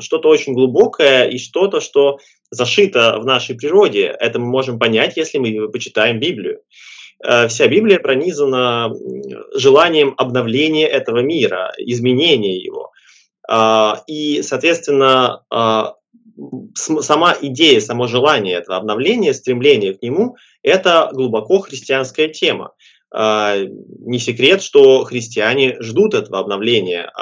что-то 0.00 0.28
очень 0.28 0.52
глубокое 0.52 1.24
и 1.28 1.38
что-то, 1.38 1.80
что 1.80 2.18
зашито 2.50 3.18
в 3.20 3.24
нашей 3.24 3.54
природе. 3.54 4.14
Это 4.18 4.38
мы 4.38 4.46
можем 4.46 4.78
понять, 4.78 5.16
если 5.16 5.38
мы 5.38 5.70
почитаем 5.70 6.18
Библию. 6.20 6.60
Э, 7.24 7.48
вся 7.48 7.66
Библия 7.68 7.98
пронизана 7.98 8.92
желанием 9.54 10.14
обновления 10.18 10.86
этого 10.86 11.20
мира, 11.20 11.72
изменения 11.78 12.58
его. 12.58 12.90
А, 13.48 14.02
и, 14.06 14.42
соответственно, 14.42 15.42
а, 15.50 15.94
сама 16.74 17.36
идея, 17.40 17.80
само 17.80 18.06
желание 18.06 18.56
этого 18.56 18.76
обновления, 18.76 19.32
стремление 19.34 19.94
к 19.94 20.02
нему– 20.02 20.36
это 20.62 21.10
глубоко 21.12 21.60
христианская 21.60 22.28
тема. 22.28 22.72
не 23.12 24.18
секрет, 24.18 24.60
что 24.60 25.04
христиане 25.04 25.76
ждут 25.80 26.14
этого 26.14 26.40
обновления. 26.40 27.12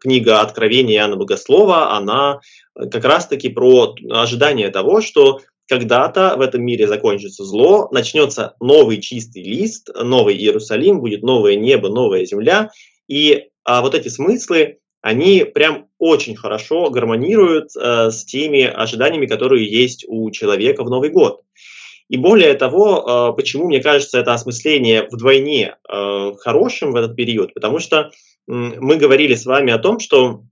Книга 0.00 0.40
Откровения 0.40 0.96
Иоанна 0.96 1.16
Богослова, 1.16 1.92
она 1.92 2.40
как 2.74 3.04
раз-таки 3.04 3.50
про 3.50 3.94
ожидание 4.08 4.70
того, 4.70 5.02
что 5.02 5.40
когда-то 5.68 6.34
в 6.36 6.40
этом 6.40 6.64
мире 6.64 6.86
закончится 6.86 7.44
зло, 7.44 7.88
начнется 7.92 8.54
новый 8.60 9.00
чистый 9.00 9.42
лист, 9.42 9.90
новый 9.94 10.36
Иерусалим, 10.36 11.00
будет 11.00 11.22
новое 11.22 11.56
небо, 11.56 11.88
новая 11.88 12.24
земля. 12.24 12.70
И 13.06 13.48
а, 13.64 13.82
вот 13.82 13.94
эти 13.94 14.08
смыслы, 14.08 14.78
они 15.02 15.44
прям 15.44 15.88
очень 15.98 16.34
хорошо 16.36 16.90
гармонируют 16.90 17.70
э, 17.76 18.10
с 18.10 18.24
теми 18.24 18.62
ожиданиями, 18.62 19.26
которые 19.26 19.70
есть 19.70 20.04
у 20.08 20.30
человека 20.30 20.82
в 20.82 20.90
Новый 20.90 21.10
год. 21.10 21.42
И 22.08 22.16
более 22.16 22.54
того, 22.54 23.30
э, 23.32 23.36
почему, 23.36 23.66
мне 23.66 23.80
кажется, 23.80 24.18
это 24.18 24.32
осмысление 24.32 25.06
вдвойне 25.10 25.76
э, 25.88 26.32
хорошим 26.40 26.92
в 26.92 26.96
этот 26.96 27.14
период, 27.14 27.54
потому 27.54 27.78
что 27.78 27.98
э, 27.98 28.08
мы 28.46 28.96
говорили 28.96 29.34
с 29.34 29.46
вами 29.46 29.72
о 29.72 29.78
том, 29.78 30.00
что 30.00 30.42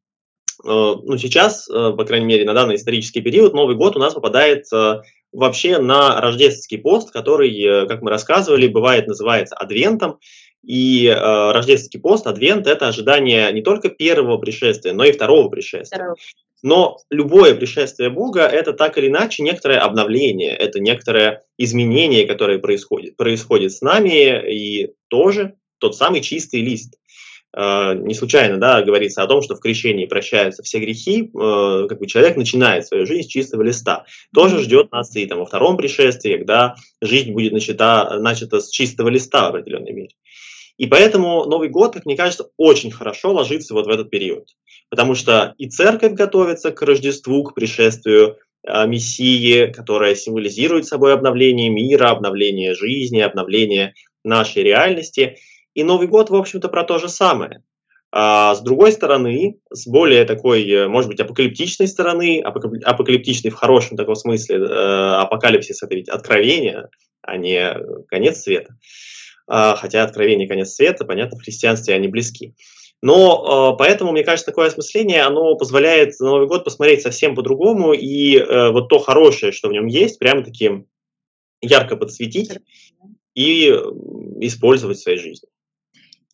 ну, 0.65 1.19
сейчас, 1.19 1.69
э, 1.69 1.93
по 1.97 2.05
крайней 2.05 2.27
мере, 2.27 2.45
на 2.45 2.55
данный 2.55 2.77
исторический 2.77 3.21
период, 3.21 3.55
Новый 3.55 3.77
год 3.77 3.97
у 3.97 3.99
нас 3.99 4.15
попадает 4.15 4.65
э, 4.73 5.01
вообще 5.33 5.79
на 5.79 6.21
рождественский 6.21 6.79
пост, 6.79 7.11
который, 7.11 7.51
э, 7.51 7.87
как 7.87 8.03
мы 8.03 8.11
рассказывали, 8.11 8.67
бывает 8.67 9.07
называется 9.07 9.55
адвентом. 9.55 10.19
И 10.65 11.07
э, 11.07 11.15
рождественский 11.15 12.01
пост, 12.01 12.27
адвент– 12.27 12.67
это 12.69 12.89
ожидание 12.89 13.53
не 13.53 13.63
только 13.63 13.89
первого 13.89 14.39
пришествия, 14.39 14.93
но 14.93 15.05
и 15.05 15.13
второго 15.13 15.49
пришествия. 15.49 15.99
Второго. 15.99 16.17
Но 16.63 16.97
любое 17.11 17.55
пришествие 17.55 18.11
Бога– 18.11 18.41
это 18.43 18.73
так 18.73 18.99
или 18.99 19.09
иначе 19.09 19.43
некоторое 19.43 19.79
обновление, 19.79 20.57
это 20.57 20.81
некоторое 20.81 21.45
изменение, 21.59 22.27
которое 22.27 22.59
происходит, 22.59 23.17
происходит 23.17 23.73
с 23.73 23.83
нами, 23.83 24.53
и 24.53 24.95
тоже 25.09 25.55
тот 25.79 25.97
самый 25.97 26.23
чистый 26.23 26.63
лист. 26.63 26.95
Э, 27.57 27.95
не 27.95 28.15
случайно 28.15 28.59
да, 28.59 28.83
говорится 28.83 29.23
о 29.23 29.27
том, 29.27 29.41
что 29.41 29.57
в 29.57 29.61
крещении 29.61 30.05
прощаются 30.05 30.63
все 30.63 30.79
грехи, 30.79 31.23
э, 31.23 31.87
как 31.89 31.99
бы 31.99 32.07
человек 32.07 32.37
начинает 32.37 32.87
свою 32.87 33.07
жизнь 33.07 33.27
с 33.27 33.33
чистого 33.33 33.63
листа. 33.63 34.05
Тоже 34.35 34.61
ждет 34.63 34.93
нас 34.93 35.17
и 35.17 35.25
там, 35.25 35.39
во 35.39 35.47
втором 35.47 35.79
пришествии, 35.79 36.37
когда 36.37 36.77
жизнь 37.01 37.33
будет 37.33 37.53
начата, 37.53 38.19
начата 38.21 38.61
с 38.61 38.69
чистого 38.69 39.09
листа 39.09 39.51
в 39.51 39.57
определенной 39.57 39.93
мере. 39.93 40.11
И 40.77 40.87
поэтому 40.87 41.47
Новый 41.47 41.71
год, 41.71 41.95
как 41.95 42.05
мне 42.05 42.17
кажется, 42.17 42.51
очень 42.59 42.91
хорошо 42.91 43.33
ложится 43.33 43.73
вот 43.73 43.87
в 43.87 43.91
этот 43.91 44.11
период. 44.11 44.49
Потому 44.91 45.15
что 45.15 45.55
и 45.57 45.67
церковь 45.71 46.13
готовится 46.13 46.73
к 46.73 46.83
Рождеству, 46.83 47.43
к 47.43 47.55
пришествию 47.55 48.37
э, 48.69 48.87
Мессии, 48.87 49.73
которая 49.73 50.15
символизирует 50.15 50.87
собой 50.87 51.15
обновление 51.15 51.71
мира, 51.71 52.11
обновление 52.11 52.75
жизни, 52.75 53.21
обновление 53.21 53.95
нашей 54.25 54.63
реальности. 54.63 55.39
И 55.77 55.85
Новый 55.85 56.09
год, 56.09 56.31
в 56.31 56.35
общем-то, 56.35 56.71
про 56.71 56.85
то 56.85 56.99
же 56.99 57.11
самое. 57.11 57.63
А 58.11 58.55
с 58.55 58.63
другой 58.63 58.93
стороны, 58.93 59.59
с 59.71 59.87
более 59.87 60.25
такой, 60.25 60.67
э, 60.67 60.89
может 60.89 61.11
быть, 61.11 61.21
апокалиптичной 61.21 61.87
стороны, 61.87 62.41
апокалиптичной 62.41 63.51
в 63.51 63.57
хорошем 63.57 63.99
таком 63.99 64.15
смысле, 64.15 64.57
э, 64.57 64.63
апокалипсис 64.63 65.83
это 65.83 65.95
ведь 65.95 66.09
откровение, 66.09 66.89
а 67.21 67.37
не 67.37 67.77
конец 68.09 68.41
света. 68.41 68.75
А, 69.47 69.77
хотя 69.77 70.03
откровение 70.03 70.49
конец 70.49 70.71
света, 70.71 71.05
понятно, 71.05 71.37
в 71.37 71.43
христианстве 71.43 71.95
они 71.95 72.09
близки. 72.09 72.55
Но 73.03 73.75
э, 73.75 73.77
поэтому, 73.77 74.13
мне 74.13 74.25
кажется, 74.25 74.51
такое 74.51 74.69
осмысление, 74.69 75.25
оно 75.25 75.55
позволяет 75.57 76.19
на 76.21 76.31
Новый 76.31 76.49
год 76.49 76.65
посмотреть 76.65 77.03
совсем 77.03 77.35
по-другому, 77.35 77.93
и 77.93 78.39
э, 78.39 78.71
вот 78.71 78.89
то 78.89 78.99
хорошее, 78.99 79.53
что 79.53 79.69
в 79.69 79.73
нем 79.73 79.89
есть, 79.89 80.19
прямо 80.19 80.43
таки 80.43 80.87
ярко 81.61 81.97
подсветить 81.97 82.51
и 83.35 83.69
использовать 84.41 84.97
в 84.97 85.03
своей 85.03 85.19
жизни. 85.19 85.49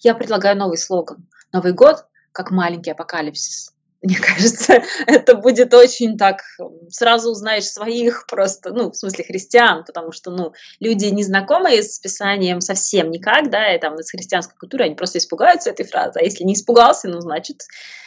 Я 0.03 0.15
предлагаю 0.15 0.57
новый 0.57 0.79
слоган. 0.79 1.29
Новый 1.53 1.73
год 1.73 2.05
как 2.33 2.51
маленький 2.51 2.91
апокалипсис. 2.91 3.73
Мне 4.03 4.17
кажется, 4.17 4.83
это 5.07 5.37
будет 5.37 5.73
очень 5.75 6.19
так, 6.19 6.43
сразу 6.89 7.31
узнаешь 7.31 7.67
своих 7.67 8.27
просто, 8.27 8.73
ну, 8.73 8.91
в 8.91 8.97
смысле 8.97 9.23
христиан, 9.23 9.85
потому 9.85 10.11
что, 10.11 10.33
ну, 10.33 10.55
люди, 10.81 11.05
незнакомые 11.07 11.85
с 11.85 12.01
Писанием 12.01 12.61
совсем 12.61 13.13
никак, 13.13 13.49
да, 13.49 13.73
и 13.73 13.79
там 13.79 13.95
из 14.01 14.11
христианской 14.11 14.57
культуры, 14.59 14.87
они 14.87 14.97
просто 14.97 15.19
испугаются 15.19 15.71
этой 15.71 15.87
фразы, 15.87 16.19
а 16.19 16.25
если 16.25 16.43
не 16.43 16.55
испугался, 16.55 17.07
ну, 17.07 17.21
значит, 17.21 17.63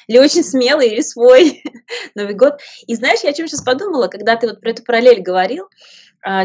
или 0.07 0.17
очень 0.17 0.43
смелый, 0.43 0.89
или 0.89 1.01
свой 1.01 1.63
Новый 2.15 2.35
год. 2.35 2.59
И 2.87 2.95
знаешь, 2.95 3.21
я 3.23 3.29
о 3.29 3.33
чем 3.33 3.47
сейчас 3.47 3.63
подумала, 3.63 4.09
когда 4.09 4.35
ты 4.35 4.49
вот 4.49 4.59
про 4.59 4.71
эту 4.71 4.83
параллель 4.83 5.21
говорил, 5.21 5.69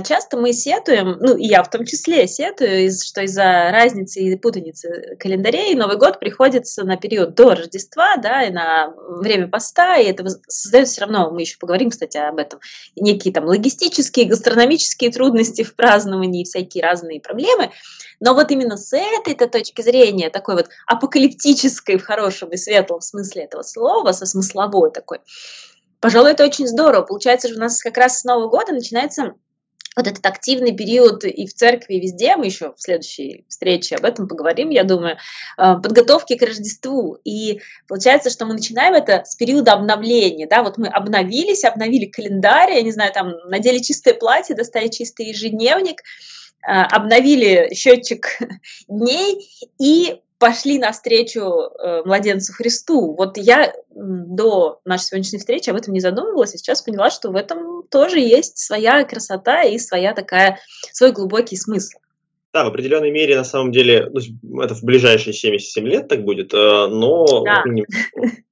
часто 0.04 0.36
мы 0.36 0.52
сетуем, 0.52 1.16
ну 1.20 1.36
и 1.36 1.46
я 1.46 1.62
в 1.62 1.70
том 1.70 1.86
числе 1.86 2.28
сетую, 2.28 2.90
что 2.92 3.22
из-за 3.22 3.70
разницы 3.72 4.20
и 4.20 4.36
путаницы 4.36 5.16
календарей 5.18 5.74
Новый 5.74 5.96
год 5.96 6.20
приходится 6.20 6.84
на 6.84 6.98
период 6.98 7.34
до 7.34 7.54
Рождества, 7.54 8.16
да, 8.16 8.42
и 8.44 8.50
на 8.50 8.92
время 8.96 9.48
поста, 9.48 9.96
и 9.96 10.04
это 10.04 10.28
создает 10.48 10.88
все 10.88 11.00
равно, 11.00 11.30
мы 11.30 11.40
еще 11.40 11.56
поговорим, 11.58 11.88
кстати, 11.88 12.18
об 12.18 12.36
этом, 12.36 12.60
некие 12.94 13.32
там 13.32 13.46
логистические, 13.46 14.26
гастрономические 14.26 15.10
трудности 15.10 15.62
в 15.62 15.74
праздновании, 15.74 16.44
всякие 16.44 16.84
разные 16.84 17.20
проблемы. 17.20 17.70
Но 18.20 18.34
вот 18.34 18.50
именно 18.50 18.76
с 18.76 18.94
этой-то 18.94 19.46
точки 19.46 19.80
зрения, 19.80 20.28
такой 20.28 20.56
вот 20.56 20.68
апокалиптической 20.86 21.96
в 21.96 22.04
хорошем 22.04 22.50
и 22.50 22.58
светлом 22.58 23.00
смысле 23.00 23.44
этого 23.44 23.62
слова, 23.62 24.12
со 24.12 24.26
смысловой 24.26 24.90
такой, 24.90 25.20
пожалуй, 26.00 26.32
это 26.32 26.44
очень 26.44 26.66
здорово. 26.66 27.02
Получается, 27.02 27.48
что 27.48 27.56
у 27.56 27.60
нас 27.60 27.80
как 27.80 27.96
раз 27.96 28.20
с 28.20 28.24
Нового 28.24 28.48
года 28.48 28.72
начинается 28.72 29.36
вот 29.96 30.06
этот 30.06 30.24
активный 30.24 30.72
период 30.72 31.24
и 31.24 31.46
в 31.46 31.54
церкви, 31.54 31.94
и 31.94 32.00
везде, 32.00 32.36
мы 32.36 32.46
еще 32.46 32.72
в 32.76 32.80
следующей 32.80 33.44
встрече 33.48 33.96
об 33.96 34.04
этом 34.04 34.28
поговорим, 34.28 34.70
я 34.70 34.84
думаю, 34.84 35.16
э, 35.58 35.74
подготовки 35.82 36.36
к 36.36 36.42
Рождеству. 36.42 37.18
И 37.24 37.60
получается, 37.88 38.30
что 38.30 38.46
мы 38.46 38.54
начинаем 38.54 38.94
это 38.94 39.24
с 39.24 39.34
периода 39.34 39.72
обновления, 39.72 40.46
да, 40.46 40.62
вот 40.62 40.78
мы 40.78 40.86
обновились, 40.86 41.64
обновили 41.64 42.06
календарь, 42.06 42.74
я 42.74 42.82
не 42.82 42.92
знаю, 42.92 43.12
там, 43.12 43.32
надели 43.48 43.78
чистое 43.78 44.14
платье, 44.14 44.54
достали 44.54 44.88
чистый 44.88 45.26
ежедневник, 45.26 46.02
э, 46.62 46.70
обновили 46.70 47.74
счетчик 47.74 48.38
дней 48.88 49.48
и 49.80 50.20
пошли 50.40 50.78
навстречу 50.78 51.40
э, 51.40 52.02
младенцу 52.04 52.54
Христу. 52.54 53.14
Вот 53.14 53.36
я 53.36 53.74
до 53.90 54.80
нашей 54.86 55.04
сегодняшней 55.04 55.38
встречи 55.38 55.68
об 55.68 55.76
этом 55.76 55.92
не 55.92 56.00
задумывалась, 56.00 56.54
и 56.54 56.58
сейчас 56.58 56.80
поняла, 56.80 57.10
что 57.10 57.30
в 57.30 57.36
этом 57.36 57.82
тоже 57.90 58.18
есть 58.18 58.58
своя 58.58 59.04
красота 59.04 59.62
и 59.62 59.78
своя 59.78 60.14
такая, 60.14 60.58
свой 60.92 61.12
глубокий 61.12 61.56
смысл. 61.56 61.98
Да, 62.54 62.64
в 62.64 62.68
определенной 62.68 63.10
мере, 63.10 63.36
на 63.36 63.44
самом 63.44 63.70
деле, 63.70 64.10
ну, 64.42 64.62
это 64.62 64.74
в 64.74 64.82
ближайшие 64.82 65.34
77 65.34 65.86
лет 65.86 66.08
так 66.08 66.24
будет, 66.24 66.54
э, 66.54 66.86
но 66.88 67.44
да. 67.44 67.62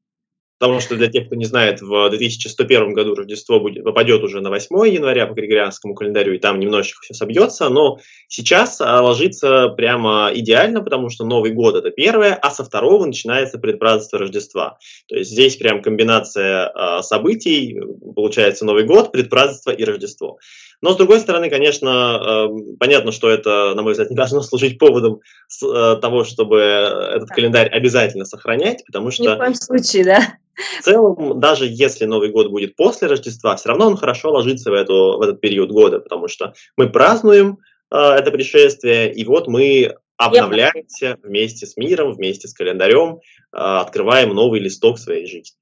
Потому 0.58 0.80
что 0.80 0.96
для 0.96 1.06
тех, 1.06 1.26
кто 1.26 1.36
не 1.36 1.44
знает, 1.44 1.80
в 1.80 2.10
2101 2.10 2.92
году 2.92 3.14
Рождество 3.14 3.60
будет, 3.60 3.84
попадет 3.84 4.22
уже 4.22 4.40
на 4.40 4.50
8 4.50 4.88
января 4.88 5.26
по 5.26 5.34
григорианскому 5.34 5.94
календарю, 5.94 6.34
и 6.34 6.38
там 6.38 6.58
немножечко 6.58 7.02
все 7.02 7.14
собьется, 7.14 7.68
но 7.68 7.98
сейчас 8.26 8.80
а, 8.80 9.00
ложится 9.00 9.68
прямо 9.68 10.30
идеально, 10.34 10.82
потому 10.82 11.10
что 11.10 11.24
Новый 11.24 11.52
год 11.52 11.76
это 11.76 11.90
первое, 11.90 12.34
а 12.34 12.50
со 12.50 12.64
второго 12.64 13.06
начинается 13.06 13.58
предпразднество 13.58 14.18
Рождества. 14.18 14.78
То 15.06 15.16
есть 15.16 15.30
здесь 15.30 15.56
прям 15.56 15.80
комбинация 15.80 16.70
а, 16.74 17.02
событий, 17.02 17.78
получается 18.16 18.64
Новый 18.64 18.84
год, 18.84 19.12
предпразднество 19.12 19.70
и 19.70 19.84
Рождество. 19.84 20.38
Но, 20.80 20.92
с 20.92 20.96
другой 20.96 21.20
стороны, 21.20 21.50
конечно, 21.50 22.48
эм, 22.48 22.76
понятно, 22.76 23.10
что 23.10 23.28
это, 23.28 23.74
на 23.74 23.82
мой 23.82 23.92
взгляд, 23.92 24.10
не 24.10 24.16
должно 24.16 24.42
служить 24.42 24.78
поводом 24.78 25.20
э, 25.62 25.96
того, 26.00 26.24
чтобы 26.24 26.58
этот 26.60 27.28
календарь 27.30 27.68
обязательно 27.68 28.24
сохранять, 28.24 28.84
потому 28.86 29.10
что... 29.10 29.24
Ни 29.24 29.34
в 29.34 29.38
коем 29.38 29.54
случае, 29.54 30.04
да. 30.04 30.38
В 30.80 30.84
целом, 30.84 31.40
даже 31.40 31.66
если 31.66 32.04
Новый 32.04 32.30
год 32.30 32.48
будет 32.50 32.76
после 32.76 33.08
Рождества, 33.08 33.56
все 33.56 33.68
равно 33.68 33.86
он 33.86 33.96
хорошо 33.96 34.30
ложится 34.30 34.70
в, 34.70 34.74
эту, 34.74 35.18
в 35.18 35.22
этот 35.22 35.40
период 35.40 35.70
года, 35.70 36.00
потому 36.00 36.28
что 36.28 36.54
мы 36.76 36.88
празднуем 36.88 37.58
э, 37.90 37.96
это 37.96 38.30
пришествие, 38.30 39.12
и 39.12 39.24
вот 39.24 39.48
мы 39.48 39.94
обновляемся 40.16 41.16
вместе 41.22 41.66
с 41.66 41.76
миром, 41.76 42.12
вместе 42.12 42.48
с 42.48 42.54
календарем, 42.54 43.16
э, 43.16 43.20
открываем 43.52 44.30
новый 44.30 44.60
листок 44.60 44.98
своей 44.98 45.26
жизни. 45.26 45.56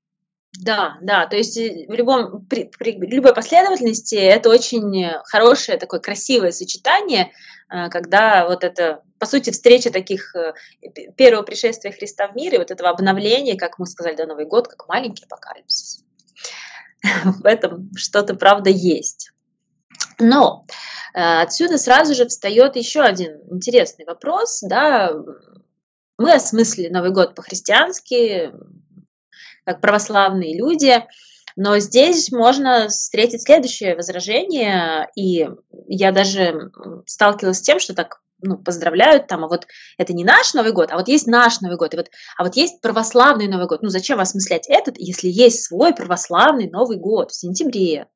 Да, 0.59 0.97
да, 1.03 1.27
то 1.27 1.37
есть 1.37 1.57
э, 1.59 1.87
в 1.87 1.93
любом, 1.93 2.47
при, 2.47 2.65
при 2.65 2.93
любой 2.93 3.35
последовательности 3.35 4.15
это 4.15 4.49
очень 4.49 5.11
хорошее 5.25 5.79
такое 5.79 6.01
красивое 6.01 6.51
сочетание, 6.53 7.33
э, 7.71 7.91
когда 7.91 8.47
вот 8.47 8.65
это, 8.65 9.03
по 9.19 9.27
сути, 9.27 9.51
встреча 9.51 9.91
таких 9.91 10.35
э, 10.35 10.55
первого 11.17 11.43
пришествия 11.43 11.93
Христа 11.93 12.29
в 12.29 12.37
мир 12.37 12.55
и 12.55 12.59
вот 12.59 12.71
этого 12.71 12.89
обновления, 12.89 13.57
как 13.57 13.79
мы 13.79 13.87
сказали, 13.87 14.17
до 14.17 14.27
Новый 14.27 14.47
год, 14.47 14.69
как 14.69 14.89
маленький 14.89 15.25
апокалипсис. 15.25 16.05
В 17.25 17.45
этом 17.45 17.91
что-то, 17.95 18.35
правда, 18.35 18.71
есть. 18.71 19.33
Но 20.19 20.67
отсюда 21.13 21.79
сразу 21.79 22.15
же 22.15 22.27
встает 22.27 22.77
еще 22.77 23.01
один 23.01 23.41
интересный 23.51 24.05
вопрос, 24.07 24.61
да, 24.63 25.13
мы 26.19 26.33
осмыслили 26.33 26.89
Новый 26.89 27.11
год 27.11 27.35
по-христиански, 27.35 28.53
как 29.67 29.81
православные 29.81 30.57
люди. 30.57 31.05
Но 31.57 31.79
здесь 31.79 32.31
можно 32.31 32.89
встретить 32.89 33.43
следующее 33.43 33.97
возражение, 33.97 35.09
и 35.17 35.49
я 35.89 36.13
даже 36.13 36.71
сталкивалась 37.07 37.59
с 37.59 37.63
тем, 37.63 37.81
что 37.81 37.95
так 37.95 38.21
ну, 38.43 38.59
поздравляют 38.59 39.27
там, 39.27 39.45
а 39.45 39.49
вот 39.49 39.67
это 39.97 40.13
не 40.13 40.23
наш 40.23 40.53
Новый 40.53 40.73
год, 40.73 40.91
а 40.93 40.97
вот 40.97 41.09
есть 41.09 41.27
наш 41.27 41.61
Новый 41.63 41.79
год, 41.79 41.95
и 41.95 41.97
вот, 41.97 42.11
а 42.37 42.45
вот 42.45 42.57
есть 42.57 42.83
православный 42.83 43.49
Новый 43.49 43.67
год. 43.67 43.83
Ну, 43.83 43.89
зачем 43.89 44.21
осмыслять 44.21 44.67
этот, 44.69 44.97
если 44.99 45.29
есть 45.29 45.65
свой 45.65 45.95
православный 45.95 46.69
Новый 46.69 46.99
год 46.99 47.31
в 47.31 47.37
сентябре? 47.37 48.07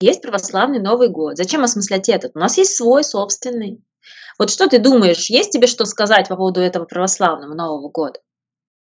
Есть 0.00 0.22
православный 0.22 0.80
Новый 0.80 1.08
год. 1.08 1.36
Зачем 1.36 1.64
осмыслять 1.64 2.08
этот? 2.08 2.34
У 2.34 2.38
нас 2.38 2.56
есть 2.56 2.76
свой 2.76 3.04
собственный. 3.04 3.82
Вот 4.38 4.50
что 4.50 4.68
ты 4.68 4.78
думаешь, 4.78 5.28
есть 5.28 5.50
тебе 5.50 5.66
что 5.66 5.84
сказать 5.84 6.28
по 6.28 6.36
поводу 6.36 6.60
этого 6.60 6.84
православного 6.84 7.52
Нового 7.54 7.90
года? 7.90 8.20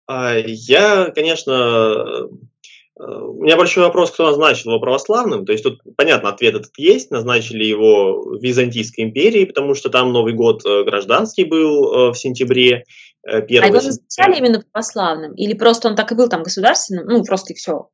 А, 0.07 0.35
я, 0.37 1.11
конечно, 1.13 1.51
э, 1.51 3.03
у 3.03 3.43
меня 3.43 3.57
большой 3.57 3.83
вопрос, 3.83 4.11
кто 4.11 4.27
назначил 4.27 4.71
его 4.71 4.79
православным. 4.79 5.45
То 5.45 5.51
есть 5.51 5.63
тут, 5.63 5.81
понятно, 5.97 6.29
ответ 6.29 6.55
этот 6.55 6.71
есть. 6.77 7.11
Назначили 7.11 7.65
его 7.65 8.21
в 8.21 8.41
Византийской 8.41 9.03
империи, 9.03 9.45
потому 9.45 9.75
что 9.75 9.89
там 9.89 10.13
Новый 10.13 10.33
год 10.33 10.65
э, 10.65 10.83
гражданский 10.83 11.43
был 11.43 12.09
э, 12.09 12.11
в 12.11 12.15
сентябре. 12.15 12.85
А 13.25 13.39
его 13.39 13.73
назначали 13.73 14.37
именно 14.37 14.63
православным? 14.71 15.33
Или 15.33 15.53
просто 15.53 15.89
он 15.89 15.97
так 15.97 16.13
и 16.13 16.15
был 16.15 16.29
там 16.29 16.43
государственным? 16.43 17.07
Ну, 17.07 17.23
просто 17.25 17.51
и 17.51 17.55
все? 17.57 17.89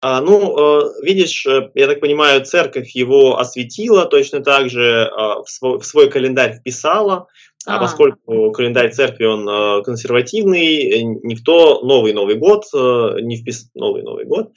А, 0.00 0.22
ну, 0.22 1.02
видишь, 1.02 1.44
я 1.74 1.86
так 1.86 2.00
понимаю, 2.00 2.46
церковь 2.46 2.92
его 2.94 3.38
осветила, 3.38 4.06
точно 4.06 4.40
так 4.40 4.70
же 4.70 5.10
в, 5.44 5.44
свой, 5.46 5.80
в 5.80 5.84
свой 5.84 6.08
календарь 6.08 6.54
вписала, 6.54 7.26
а, 7.68 7.76
а 7.76 7.78
поскольку 7.80 8.50
календарь 8.52 8.92
церкви 8.92 9.24
он 9.24 9.82
консервативный, 9.84 11.02
никто 11.22 11.80
новый 11.82 12.12
Новый 12.12 12.36
год 12.36 12.64
не 12.72 13.36
впис... 13.36 13.70
новый 13.74 14.02
Новый 14.02 14.24
год 14.24 14.52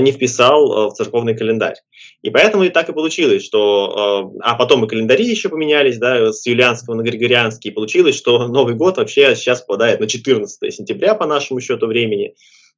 не 0.00 0.10
вписал 0.12 0.90
в 0.90 0.94
церковный 0.94 1.36
календарь. 1.36 1.76
И 2.22 2.30
поэтому 2.30 2.64
и 2.64 2.70
так 2.70 2.88
и 2.88 2.92
получилось, 2.92 3.44
что... 3.44 4.32
А 4.40 4.54
потом 4.54 4.84
и 4.84 4.88
календари 4.88 5.24
еще 5.24 5.48
поменялись, 5.48 5.98
да, 5.98 6.32
с 6.32 6.44
юлианского 6.46 6.94
на 6.94 7.02
григорианский. 7.02 7.70
И 7.70 7.74
получилось, 7.74 8.16
что 8.16 8.48
Новый 8.48 8.74
год 8.74 8.96
вообще 8.96 9.36
сейчас 9.36 9.60
попадает 9.60 10.00
на 10.00 10.08
14 10.08 10.74
сентября 10.74 11.14
по 11.14 11.26
нашему 11.26 11.60
счету 11.60 11.86
времени 11.86 12.34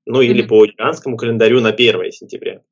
ну 0.07 0.21
или 0.21 0.43
по 0.43 0.67
иранскому 0.67 1.17
календарю 1.17 1.61
на 1.61 1.71
1 1.71 2.13
сентября. 2.13 2.63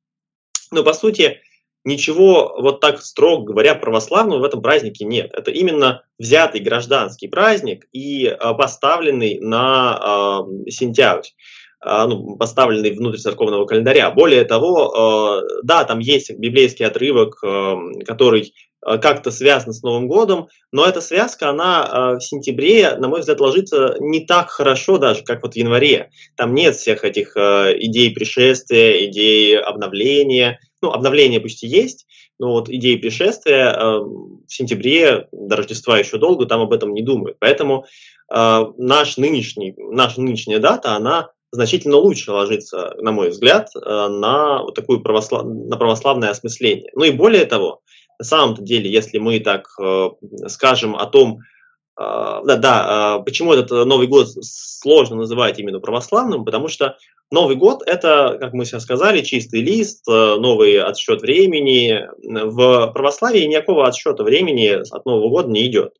Но 0.71 0.83
по 0.83 0.93
сути 0.93 1.40
ничего 1.85 2.57
вот 2.59 2.81
так 2.81 3.01
строго 3.01 3.53
говоря 3.53 3.75
православного 3.75 4.41
в 4.41 4.45
этом 4.45 4.63
празднике 4.63 5.05
нет. 5.05 5.31
Это 5.33 5.51
именно 5.51 6.03
взятый 6.19 6.61
гражданский 6.61 7.29
праздник 7.29 7.87
и 7.93 8.27
а, 8.27 8.55
поставленный 8.55 9.39
на 9.41 10.45
э, 10.67 10.71
сентябрь 10.71 11.29
а, 11.81 12.07
ну, 12.07 12.37
поставленный 12.37 12.91
внутрь 12.91 13.19
церковного 13.19 13.65
календаря. 13.65 14.11
Более 14.11 14.45
того, 14.45 15.43
да, 15.63 15.85
там 15.85 16.01
есть 16.01 16.37
библейский 16.37 16.85
отрывок, 16.85 17.41
который 18.05 18.53
как-то 18.81 19.31
связано 19.31 19.73
с 19.73 19.83
Новым 19.83 20.09
годом, 20.09 20.49
но 20.73 20.85
эта 20.85 21.01
связка, 21.01 21.51
она 21.51 21.85
э, 21.85 22.17
в 22.19 22.21
сентябре, 22.21 22.97
на 22.97 23.09
мой 23.09 23.21
взгляд, 23.21 23.41
ложится 23.41 23.97
не 24.01 24.25
так 24.25 24.51
хорошо 24.51 24.99
даже, 24.99 25.25
как 25.25 25.43
вот 25.43 25.55
в 25.55 25.57
январе. 25.57 26.11
Там 26.37 26.55
нет 26.55 26.77
всех 26.77 27.05
этих 27.05 27.37
э, 27.37 27.75
идей 27.79 28.13
пришествия, 28.15 29.05
идей 29.07 29.59
обновления. 29.59 30.61
Ну, 30.81 30.91
обновление 30.93 31.41
и 31.41 31.67
есть, 31.67 32.07
но 32.39 32.53
вот 32.53 32.69
идеи 32.69 32.95
пришествия 32.95 33.77
в 33.99 34.47
сентябре, 34.47 35.27
до 35.33 35.57
Рождества 35.57 35.99
еще 35.99 36.19
долго, 36.19 36.47
там 36.47 36.61
об 36.61 36.73
этом 36.73 36.95
не 36.95 37.03
думают. 37.03 37.39
Поэтому 37.41 37.85
наш 38.31 39.17
нынешний, 39.17 39.75
наша 39.77 40.21
нынешняя 40.21 40.61
дата, 40.61 40.95
она 40.95 41.31
значительно 41.51 41.97
лучше 41.97 42.31
ложится, 42.31 42.95
на 42.99 43.11
мой 43.11 43.31
взгляд, 43.31 43.71
на 43.75 44.63
вот 44.63 44.77
такую 44.77 45.01
православ... 45.01 45.45
на 45.45 45.77
православное 45.77 46.31
осмысление. 46.31 46.93
Ну 46.95 47.03
и 47.03 47.11
более 47.11 47.45
того, 47.47 47.81
на 48.19 48.25
самом-то 48.25 48.63
деле, 48.63 48.91
если 48.91 49.19
мы 49.19 49.39
так 49.41 49.69
э, 49.81 50.09
скажем 50.47 50.97
о 50.97 51.07
том, 51.07 51.39
э, 51.99 52.03
да, 52.45 52.57
да, 52.57 53.19
э, 53.21 53.25
почему 53.25 53.53
этот 53.53 53.87
Новый 53.87 54.09
год 54.09 54.29
сложно 54.43 55.17
называть 55.17 55.59
именно 55.59 55.79
православным, 55.79 56.45
потому 56.45 56.69
что 56.69 56.97
Новый 57.31 57.57
год 57.57 57.83
это, 57.87 58.39
как 58.41 58.55
мы 58.55 58.65
сейчас 58.65 58.85
сказали, 58.85 59.21
чистый 59.21 59.61
лист, 59.61 60.07
новый 60.07 60.81
отсчет 60.81 61.21
времени. 61.21 62.09
В 62.23 62.90
православии 62.92 63.45
никакого 63.45 63.87
отсчета 63.87 64.25
времени 64.25 64.69
от 64.69 65.05
Нового 65.05 65.29
года 65.29 65.51
не 65.51 65.66
идет. 65.66 65.92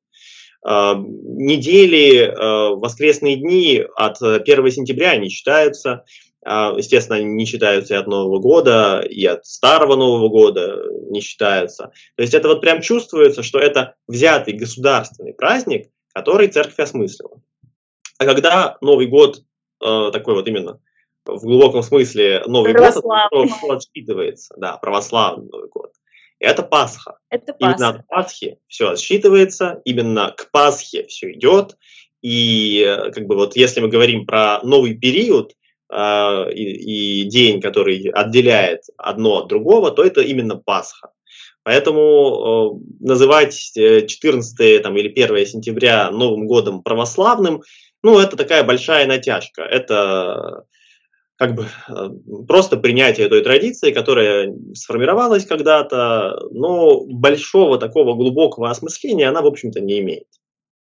Недели, 0.65 2.35
воскресные 2.81 3.37
дни 3.37 3.85
от 3.95 4.23
1 4.23 4.71
сентября 4.71 5.17
не 5.17 5.29
считаются. 5.29 6.07
А, 6.45 6.73
естественно, 6.77 7.19
они 7.19 7.27
не 7.27 7.45
считаются 7.45 7.95
и 7.95 7.97
от 7.97 8.07
Нового 8.07 8.39
года, 8.39 9.01
и 9.01 9.25
от 9.27 9.45
Старого 9.45 9.97
Нового 9.97 10.29
года 10.29 10.83
не 11.11 11.21
считаются. 11.21 11.93
То 12.17 12.23
есть 12.23 12.35
это 12.35 12.49
вот 12.49 12.61
прям 12.61 12.81
чувствуется, 12.81 13.43
что 13.43 13.59
это 13.59 13.95
взятый 14.07 14.55
государственный 14.55 15.35
праздник, 15.35 15.91
который 16.15 16.49
церковь 16.49 16.79
осмыслила. 16.79 17.41
А 18.19 18.25
когда 18.25 18.79
Новый 18.81 19.07
год 19.07 19.43
э, 19.85 20.11
такой 20.13 20.35
вот 20.35 20.47
именно 20.49 20.81
в 21.25 21.43
глубоком 21.43 21.83
смысле 21.83 22.43
Новый 22.47 22.73
год, 22.73 22.95
отсчитывается, 23.71 24.55
да, 24.57 24.77
православный 24.77 25.49
Новый 25.51 25.69
год. 25.69 25.93
Это 26.41 26.63
Пасха. 26.63 27.19
Это 27.31 27.53
Пасха. 27.53 27.77
Именно 27.77 27.89
от 27.89 28.07
Пасхи 28.07 28.59
все 28.69 28.91
отсчитывается, 28.91 29.83
именно 29.85 30.35
к 30.37 30.51
Пасхе 30.51 31.07
все 31.07 31.33
идет. 31.33 31.77
И 32.23 32.85
э, 32.87 33.11
как 33.11 33.27
бы 33.27 33.37
вот 33.37 33.57
если 33.57 33.81
мы 33.81 33.89
говорим 33.89 34.27
про 34.27 34.61
новый 34.63 34.95
период, 34.95 35.55
а, 35.91 36.47
и, 36.51 37.23
и 37.23 37.25
день, 37.25 37.61
который 37.61 38.11
отделяет 38.11 38.83
одно 38.97 39.39
от 39.39 39.49
другого, 39.49 39.91
то 39.91 40.05
это 40.05 40.21
именно 40.21 40.57
Пасха. 40.57 41.11
Поэтому 41.63 42.81
э, 42.81 43.05
называть 43.05 43.55
14 43.55 44.61
э, 44.61 44.79
там, 44.81 44.97
или 44.97 45.09
1 45.09 45.47
сентября 45.47 46.11
Новым 46.11 46.47
годом 46.47 46.83
православным, 46.83 47.63
ну, 48.03 48.19
это 48.19 48.37
такая 48.37 48.65
большая 48.65 49.07
натяжка. 49.07 49.63
Это 49.63 50.65
как 51.37 51.55
бы 51.55 51.67
э, 51.89 52.09
просто 52.47 52.79
принятие 52.79 53.29
той 53.29 53.43
традиции, 53.43 53.93
которая 53.93 54.55
сформировалась 54.73 55.45
когда-то, 55.45 56.39
но 56.53 57.05
большого 57.05 57.79
такого 57.79 58.15
глубокого 58.15 58.71
осмысления 58.71 59.29
она, 59.29 59.43
в 59.43 59.47
общем-то, 59.47 59.81
не 59.81 60.01
имеет. 60.01 60.27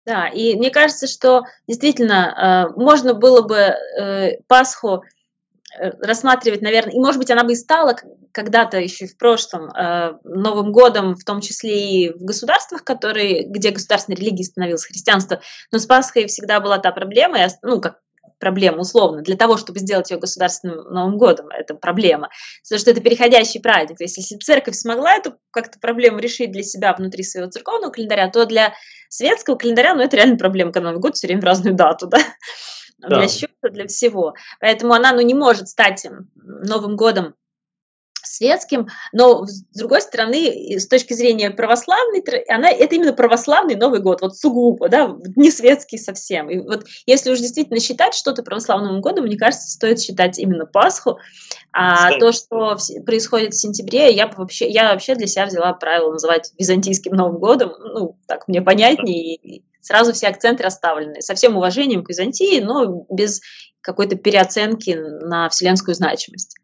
Да, 0.06 0.28
и 0.28 0.56
мне 0.56 0.72
кажется, 0.72 1.08
что 1.08 1.44
действительно 1.68 2.70
э, 2.74 2.80
можно 2.80 3.14
было 3.14 3.42
бы 3.42 3.56
э, 3.56 4.38
Пасху 4.48 5.04
э, 5.80 5.92
рассматривать, 6.00 6.62
наверное, 6.62 6.94
и, 6.94 7.00
может 7.00 7.20
быть, 7.20 7.30
она 7.30 7.44
бы 7.44 7.54
и 7.54 7.56
стала 7.56 7.96
когда-то 8.32 8.80
еще 8.80 9.08
в 9.08 9.18
прошлом 9.18 9.70
Новым 10.24 10.72
годом, 10.72 11.16
в 11.16 11.26
том 11.26 11.42
числе 11.42 12.06
и 12.06 12.14
в 12.14 12.24
государствах, 12.24 12.86
которые, 12.86 13.44
где 13.44 13.72
государственной 13.72 14.16
религией 14.16 14.46
становилось 14.46 14.86
христианство, 14.86 15.42
но 15.70 15.80
с 15.80 15.86
Пасхой 15.86 16.28
всегда 16.28 16.62
была 16.62 16.78
та 16.78 16.92
проблема, 16.94 17.40
ну, 17.62 17.82
как 17.82 18.00
проблема 18.42 18.80
условно, 18.80 19.22
для 19.22 19.38
того, 19.38 19.56
чтобы 19.56 19.80
сделать 19.80 20.12
ее 20.12 20.18
государственным 20.18 20.84
Новым 20.94 21.18
годом, 21.18 21.48
это 21.50 21.76
проблема. 21.76 22.30
Потому 22.64 22.80
что 22.80 22.92
это 22.92 23.00
переходящий 23.00 23.60
праздник. 23.60 24.00
То 24.00 24.04
есть 24.04 24.18
если 24.18 24.36
церковь 24.38 24.76
смогла 24.76 25.14
эту 25.14 25.36
как-то 25.52 25.80
проблему 25.80 26.20
решить 26.20 26.52
для 26.52 26.64
себя 26.64 26.94
внутри 26.94 27.24
своего 27.24 27.50
церковного 27.50 27.92
календаря, 27.92 28.30
то 28.30 28.46
для 28.46 28.74
светского 29.08 29.56
календаря, 29.56 29.94
ну 29.94 30.02
это 30.02 30.18
реально 30.18 30.38
проблема, 30.38 30.74
когда 30.74 30.90
Новый 30.90 31.02
год 31.02 31.16
все 31.16 31.28
время 31.28 31.42
в 31.42 31.46
разную 31.46 31.76
дату, 31.76 32.08
да? 32.08 32.18
да. 32.98 33.20
Для 33.20 33.30
счета, 33.30 33.70
для 33.70 33.88
всего. 33.88 34.34
Поэтому 34.60 34.94
она, 34.94 35.14
ну, 35.14 35.22
не 35.22 35.36
может 35.36 35.70
стать 35.70 36.06
Новым 36.36 36.96
годом 36.96 37.36
светским, 38.24 38.88
но 39.12 39.46
с 39.46 39.64
другой 39.74 40.02
стороны, 40.02 40.78
с 40.78 40.88
точки 40.88 41.14
зрения 41.14 41.52
православной, 41.52 42.24
она, 42.50 42.70
это 42.70 42.96
именно 42.96 43.14
православный 43.14 43.76
Новый 43.76 44.00
год, 44.00 44.22
вот 44.22 44.38
сугубо, 44.38 44.90
да, 44.90 45.16
не 45.36 45.52
светский 45.52 45.98
совсем. 45.98 46.50
И 46.50 46.60
вот 46.60 46.86
если 47.06 47.32
уж 47.32 47.40
действительно 47.40 47.80
считать 47.80 48.14
что-то 48.14 48.44
православным 48.44 49.02
годом, 49.02 49.26
мне 49.26 49.38
кажется, 49.38 49.70
стоит 49.70 50.00
считать 50.02 50.40
именно 50.40 50.66
Пасху, 50.66 51.20
а 51.74 52.18
то, 52.20 52.32
что 52.32 52.78
происходит 53.06 53.54
в 53.54 53.60
сентябре, 53.60 54.12
я 54.12 54.28
вообще, 54.28 54.70
я 54.70 54.92
вообще 54.92 55.16
для 55.16 55.28
себя 55.28 55.46
взяла 55.46 55.74
правило 55.74 56.12
называть 56.12 56.52
византийским 56.58 57.14
Новым 57.14 57.40
годом, 57.40 57.74
ну, 57.80 58.18
так 58.28 58.48
мне 58.48 58.62
понятнее, 58.62 59.36
и 59.36 59.64
сразу 59.82 60.14
все 60.14 60.28
акценты 60.28 60.64
расставлены, 60.64 61.22
со 61.22 61.34
всем 61.36 61.58
уважением 61.58 62.04
к 62.04 62.10
Византии, 62.10 62.60
но 62.60 63.06
без 63.10 63.42
какой-то 63.82 64.16
переоценки 64.16 64.92
на 64.92 65.50
вселенскую 65.50 65.96
значимость. 65.96 66.56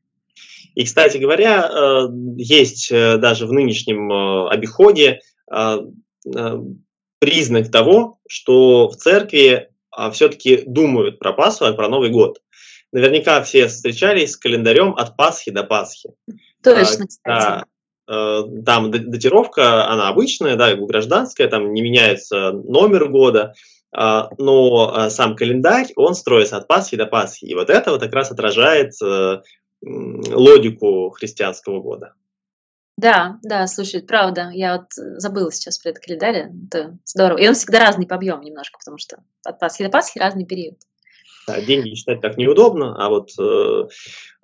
И, 0.78 0.86
кстати 0.86 1.18
говоря, 1.18 1.68
э, 1.68 2.08
есть 2.38 2.92
э, 2.92 3.18
даже 3.18 3.48
в 3.48 3.52
нынешнем 3.52 4.12
э, 4.12 4.50
обиходе 4.50 5.22
признак 7.20 7.72
того, 7.72 8.20
что 8.28 8.90
в 8.90 8.98
церкви 8.98 9.70
а, 9.90 10.12
все-таки 10.12 10.64
думают 10.68 11.20
про 11.20 11.32
Пасху, 11.32 11.64
а 11.64 11.72
про 11.72 11.88
Новый 11.88 12.10
год. 12.10 12.42
Наверняка 12.92 13.42
все 13.42 13.68
встречались 13.68 14.34
с 14.34 14.38
календарем 14.38 14.94
от 14.94 15.16
Пасхи 15.16 15.52
до 15.52 15.64
Пасхи. 15.64 16.10
Точно, 16.62 17.06
а, 17.24 17.64
кстати. 18.06 18.64
Там 18.66 18.92
датировка, 18.92 19.88
она 19.88 20.10
обычная, 20.10 20.58
да, 20.58 20.76
гражданская, 20.76 21.48
там 21.48 21.74
не 21.74 21.82
меняется 21.82 22.52
номер 22.52 23.08
года, 23.10 23.54
но 23.94 25.10
сам 25.10 25.36
календарь, 25.36 25.88
он 25.96 26.14
строится 26.14 26.58
от 26.58 26.68
Пасхи 26.68 26.98
до 26.98 27.06
Пасхи. 27.06 27.46
И 27.46 27.56
вот 27.56 27.70
это 27.70 27.92
вот 27.92 28.02
как 28.02 28.14
раз 28.14 28.32
отражает 28.32 28.94
логику 29.82 31.10
христианского 31.12 31.82
года. 31.82 32.14
Да, 32.98 33.38
да, 33.44 33.68
слушай, 33.68 34.02
правда. 34.02 34.50
Я 34.52 34.78
вот 34.78 34.88
забыла 34.94 35.52
сейчас 35.52 35.78
про 35.78 35.92
этот 35.92 36.04
календарь. 36.04 36.52
Это 36.66 36.98
здорово. 37.06 37.38
И 37.38 37.48
он 37.48 37.54
всегда 37.54 37.80
разный 37.80 38.08
по 38.08 38.16
объему 38.16 38.42
немножко, 38.42 38.80
потому 38.80 38.98
что 38.98 39.18
от 39.46 39.60
Пасхи 39.60 39.84
до 39.84 39.92
Пасхи 39.92 40.18
разный 40.18 40.46
период. 40.46 40.78
Да, 41.48 41.62
деньги 41.62 41.96
считать 41.96 42.20
так 42.20 42.38
неудобно, 42.38 42.96
а 42.98 43.08
вот 43.08 43.30
э, 43.40 43.88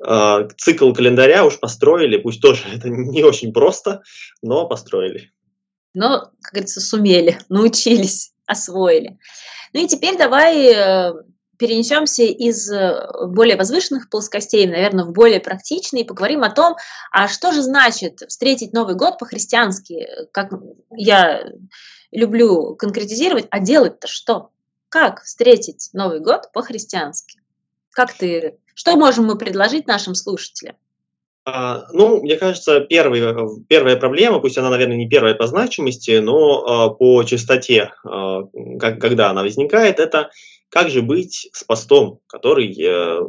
э, 0.07 0.47
цикл 0.57 0.93
календаря 0.93 1.43
уж 1.43 1.59
построили, 1.59 2.17
пусть 2.17 2.41
тоже 2.41 2.63
это 2.73 2.89
не 2.89 3.23
очень 3.23 3.51
просто, 3.51 4.03
но 4.41 4.67
построили. 4.67 5.31
Но, 5.93 6.31
как 6.41 6.53
говорится, 6.53 6.79
сумели, 6.79 7.39
научились, 7.49 8.33
освоили. 8.45 9.19
Ну 9.73 9.83
и 9.83 9.87
теперь 9.87 10.17
давай 10.17 10.73
э, 10.73 11.13
перенесемся 11.63 12.23
из 12.23 12.69
э, 12.69 13.25
более 13.25 13.55
возвышенных 13.55 14.09
плоскостей, 14.09 14.67
наверное, 14.67 15.05
в 15.05 15.13
более 15.13 15.39
практичные, 15.39 16.03
и 16.03 16.05
поговорим 16.05 16.43
о 16.43 16.49
том, 16.49 16.75
а 17.09 17.29
что 17.29 17.53
же 17.53 17.61
значит 17.61 18.19
встретить 18.27 18.73
Новый 18.73 18.95
год 18.95 19.17
по-христиански, 19.17 20.09
как 20.33 20.51
я 20.91 21.45
люблю 22.11 22.75
конкретизировать, 22.75 23.47
а 23.49 23.61
делать-то 23.61 24.09
что? 24.09 24.49
Как 24.89 25.23
встретить 25.23 25.89
Новый 25.93 26.19
год 26.19 26.51
по-христиански? 26.51 27.39
Как 27.91 28.11
ты, 28.11 28.57
что 28.75 28.97
можем 28.97 29.23
мы 29.23 29.37
предложить 29.37 29.87
нашим 29.87 30.15
слушателям? 30.15 30.75
А, 31.45 31.85
ну, 31.93 32.21
мне 32.21 32.35
кажется, 32.35 32.81
первый, 32.81 33.21
первая 33.69 33.95
проблема, 33.95 34.39
пусть 34.39 34.57
она, 34.57 34.69
наверное, 34.69 34.97
не 34.97 35.07
первая 35.07 35.33
по 35.33 35.47
значимости, 35.47 36.19
но 36.19 36.65
а, 36.65 36.89
по 36.89 37.23
частоте, 37.23 37.93
а, 38.03 38.43
когда 38.79 39.29
она 39.29 39.43
возникает, 39.43 39.99
это 39.99 40.29
как 40.73 40.89
же 40.89 41.03
быть 41.03 41.49
с 41.53 41.63
постом, 41.63 42.19
который 42.25 42.75
э, 42.75 43.19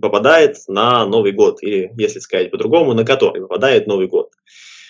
попадает 0.00 0.56
на 0.68 1.04
Новый 1.04 1.32
год, 1.32 1.62
или, 1.62 1.92
если 1.98 2.18
сказать 2.18 2.50
по-другому, 2.50 2.94
на 2.94 3.04
который 3.04 3.42
попадает 3.42 3.86
Новый 3.86 4.08
год. 4.08 4.30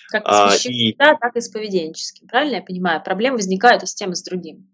Как 0.07 0.21
а, 0.23 0.55
и... 0.63 0.95
да, 0.95 1.17
так 1.19 1.35
и 1.35 1.41
с 1.41 1.49
поведенческим, 1.49 2.25
правильно 2.29 2.55
я 2.55 2.61
понимаю? 2.61 3.03
Проблемы 3.03 3.35
возникают 3.35 3.83
и 3.83 3.85
с 3.85 3.93
тем, 3.93 4.13
и 4.13 4.15
с 4.15 4.23
другим. 4.23 4.65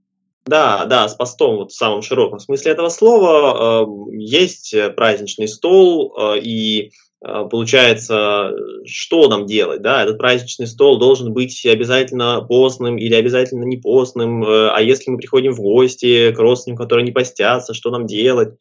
Да, 0.46 0.86
да, 0.86 1.10
с 1.10 1.16
постом 1.16 1.56
вот 1.56 1.72
в 1.72 1.76
самом 1.76 2.04
широком 2.04 2.38
смысле 2.38 2.74
этого 2.74 2.90
слова 2.90 3.86
э, 3.88 4.16
есть 4.18 4.76
праздничный 4.96 5.48
стол, 5.48 6.16
э, 6.16 6.40
и 6.42 6.92
получается, 7.22 8.52
что 8.86 9.28
нам 9.28 9.46
делать, 9.46 9.84
да, 9.84 10.02
этот 10.02 10.18
праздничный 10.18 10.66
стол 10.66 10.98
должен 10.98 11.34
быть 11.34 11.64
обязательно 11.68 12.42
постным 12.42 12.98
или 12.98 13.14
обязательно 13.14 13.64
не 13.64 13.78
постным, 13.78 14.44
э, 14.44 14.70
а 14.70 14.82
если 14.82 15.12
мы 15.12 15.18
приходим 15.18 15.54
в 15.54 15.62
гости 15.62 16.32
к 16.32 16.40
родственникам, 16.40 16.84
которые 16.84 17.06
не 17.06 17.12
постятся, 17.12 17.76
что 17.76 17.92
нам 17.92 18.08
делать? 18.08 18.58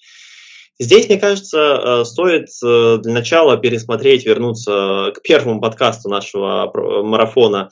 Здесь, 0.79 1.09
мне 1.09 1.19
кажется, 1.19 1.59
э, 2.03 2.05
стоит 2.05 2.49
э, 2.63 2.99
для 3.03 3.13
начала 3.15 3.57
пересмотреть, 3.57 4.27
вернуться 4.27 5.13
к 5.15 5.23
первому 5.23 5.63
подкасту 5.63 6.11
нашего 6.11 6.71
марафона 7.03 7.71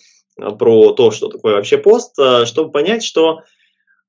про 0.59 0.93
то, 0.93 1.11
что 1.11 1.29
такое 1.29 1.57
вообще 1.57 1.77
пост, 1.77 2.15
чтобы 2.47 2.71
понять, 2.71 3.03
что 3.03 3.41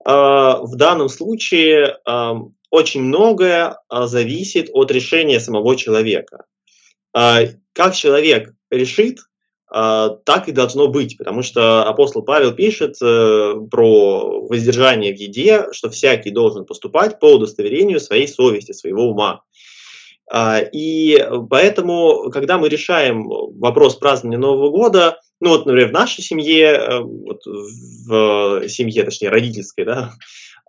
в 0.05 0.75
данном 0.75 1.09
случае 1.09 1.97
очень 2.69 3.01
многое 3.01 3.79
зависит 3.89 4.69
от 4.71 4.91
решения 4.91 5.39
самого 5.39 5.75
человека. 5.75 6.45
А, 7.13 7.41
как 7.73 7.95
человек 7.95 8.53
решит, 8.69 9.19
а, 9.71 10.09
так 10.09 10.47
и 10.47 10.51
должно 10.51 10.87
быть, 10.87 11.17
потому 11.17 11.41
что 11.41 11.83
апостол 11.87 12.23
Павел 12.23 12.53
пишет 12.53 12.95
э, 13.01 13.53
про 13.69 14.47
воздержание 14.47 15.15
в 15.15 15.19
еде, 15.19 15.67
что 15.71 15.89
всякий 15.89 16.31
должен 16.31 16.65
поступать 16.65 17.19
по 17.19 17.33
удостоверению 17.33 17.99
своей 17.99 18.27
совести, 18.27 18.71
своего 18.71 19.09
ума. 19.09 19.43
А, 20.31 20.59
и 20.59 21.23
поэтому, 21.49 22.29
когда 22.31 22.57
мы 22.57 22.69
решаем 22.69 23.27
вопрос 23.27 23.95
празднования 23.95 24.39
Нового 24.39 24.69
года, 24.69 25.19
ну 25.39 25.49
вот, 25.49 25.65
например, 25.65 25.89
в 25.89 25.93
нашей 25.93 26.23
семье, 26.23 26.65
э, 26.65 26.99
вот 26.99 27.41
в 27.45 28.67
семье, 28.67 29.03
точнее, 29.03 29.29
родительской, 29.29 29.85
да, 29.85 30.13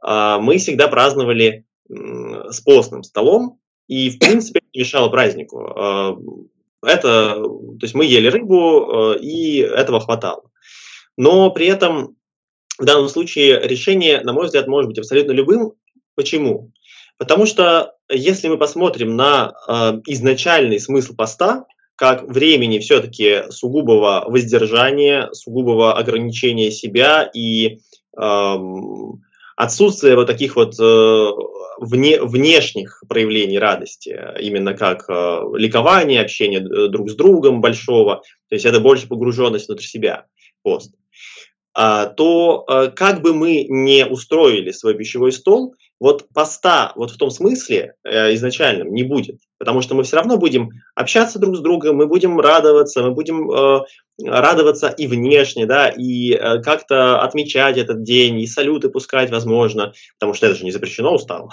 мы 0.03 0.57
всегда 0.57 0.88
праздновали 0.88 1.66
с 1.90 2.62
постным 2.62 3.03
столом, 3.03 3.60
и, 3.90 4.09
в 4.09 4.20
принципе, 4.20 4.61
не 4.72 4.83
мешало 4.83 5.09
празднику. 5.09 5.66
А, 5.76 6.16
это, 6.81 7.35
то 7.35 7.83
есть 7.83 7.94
мы 7.94 8.05
ели 8.05 8.29
рыбу, 8.29 8.87
а, 8.87 9.14
и 9.14 9.57
этого 9.59 9.98
хватало. 9.98 10.44
Но 11.16 11.50
при 11.50 11.66
этом 11.66 12.16
в 12.79 12.85
данном 12.85 13.09
случае 13.09 13.61
решение, 13.66 14.20
на 14.20 14.33
мой 14.33 14.46
взгляд, 14.46 14.68
может 14.68 14.88
быть 14.88 14.98
абсолютно 15.00 15.33
любым. 15.33 15.72
Почему? 16.14 16.70
Потому 17.18 17.46
что 17.46 17.94
если 18.09 18.46
мы 18.46 18.59
посмотрим 18.59 19.16
на 19.16 19.53
э, 19.68 20.00
изначальный 20.07 20.79
смысл 20.79 21.14
поста, 21.14 21.66
как 21.96 22.22
времени 22.22 22.79
все-таки 22.79 23.50
сугубого 23.50 24.24
воздержания, 24.26 25.31
сугубого 25.33 25.98
ограничения 25.98 26.70
себя 26.70 27.29
и 27.35 27.81
отсутствия 29.61 30.16
вот 30.16 30.27
таких 30.27 30.57
вот 30.57 30.75
э, 30.81 31.31
вне, 31.79 32.20
внешних 32.23 33.03
проявлений 33.07 33.59
радости, 33.59 34.18
именно 34.40 34.73
как 34.73 35.05
э, 35.09 35.40
ликование, 35.55 36.23
общение 36.23 36.61
друг 36.61 37.11
с 37.11 37.14
другом 37.14 37.61
большого, 37.61 38.23
то 38.49 38.55
есть 38.55 38.64
это 38.64 38.81
больше 38.81 39.07
погруженность 39.07 39.68
внутрь 39.68 39.85
себя, 39.85 40.25
пост, 40.62 40.94
а, 41.75 42.07
то 42.07 42.64
э, 42.66 42.88
как 42.96 43.20
бы 43.20 43.35
мы 43.35 43.66
не 43.68 44.07
устроили 44.07 44.70
свой 44.70 44.94
пищевой 44.94 45.31
стол, 45.31 45.75
вот 46.01 46.29
поста 46.33 46.93
вот 46.97 47.11
в 47.11 47.19
том 47.19 47.31
смысле 47.31 47.95
э, 48.05 48.35
изначальном 48.35 48.93
не 48.93 49.03
будет, 49.03 49.39
потому 49.59 49.83
что 49.83 49.95
мы 49.95 50.03
все 50.03 50.17
равно 50.17 50.39
будем 50.39 50.71
общаться 50.95 51.39
друг 51.39 51.57
с 51.57 51.61
другом, 51.61 51.97
мы 51.97 52.07
будем 52.07 52.41
радоваться, 52.41 53.03
мы 53.03 53.11
будем 53.13 53.51
э, 53.51 53.85
радоваться 54.25 54.89
и 54.89 55.07
внешне, 55.07 55.67
да, 55.67 55.89
и 55.89 56.33
э, 56.33 56.63
как-то 56.63 57.21
отмечать 57.21 57.77
этот 57.77 58.03
день, 58.03 58.41
и 58.41 58.47
салюты 58.47 58.89
пускать, 58.89 59.31
возможно, 59.31 59.93
потому 60.19 60.33
что 60.33 60.47
это 60.47 60.57
же 60.57 60.65
не 60.65 60.73
запрещено 60.73 61.15
уставом. 61.15 61.51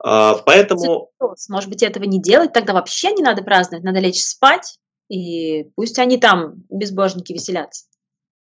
А, 0.00 0.34
поэтому... 0.34 1.10
Может 1.48 1.68
быть, 1.68 1.82
этого 1.82 2.04
не 2.04 2.22
делать, 2.22 2.52
тогда 2.52 2.72
вообще 2.72 3.10
не 3.12 3.22
надо 3.22 3.42
праздновать, 3.42 3.84
надо 3.84 3.98
лечь 3.98 4.22
спать, 4.22 4.78
и 5.08 5.64
пусть 5.74 5.98
они 5.98 6.18
там, 6.18 6.62
безбожники, 6.68 7.32
веселятся. 7.32 7.86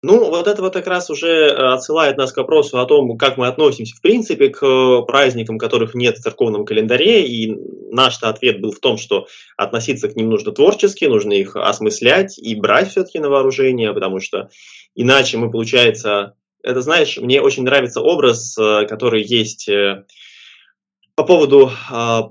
Ну, 0.02 0.30
вот 0.30 0.46
это 0.46 0.62
вот 0.62 0.72
как 0.72 0.86
раз 0.86 1.10
уже 1.10 1.28
э, 1.28 1.52
отсылает 1.52 2.16
нас 2.16 2.32
к 2.32 2.38
вопросу 2.38 2.80
о 2.80 2.86
том, 2.86 3.18
как 3.18 3.36
мы 3.36 3.46
относимся 3.46 3.94
в 3.94 4.00
принципе 4.00 4.48
к 4.48 4.64
э, 4.64 5.02
праздникам, 5.06 5.58
которых 5.58 5.94
нет 5.94 6.16
в 6.16 6.22
церковном 6.22 6.64
календаре, 6.64 7.26
и 7.26 7.54
наш 7.90 8.18
ответ 8.22 8.62
был 8.62 8.72
в 8.72 8.80
том, 8.80 8.96
что 8.96 9.26
относиться 9.58 10.08
к 10.08 10.16
ним 10.16 10.30
нужно 10.30 10.52
творчески, 10.52 11.04
нужно 11.04 11.34
их 11.34 11.54
осмыслять 11.54 12.38
и 12.38 12.54
брать 12.54 12.90
все-таки 12.90 13.18
на 13.18 13.28
вооружение, 13.28 13.92
потому 13.92 14.20
что 14.20 14.48
иначе 14.94 15.36
мы, 15.36 15.50
получается, 15.50 16.34
это, 16.62 16.80
знаешь, 16.80 17.18
мне 17.18 17.42
очень 17.42 17.64
нравится 17.64 18.00
образ, 18.00 18.56
э, 18.56 18.86
который 18.86 19.22
есть 19.22 19.68
по 21.20 21.26
поводу 21.26 21.70
а, 21.90 22.30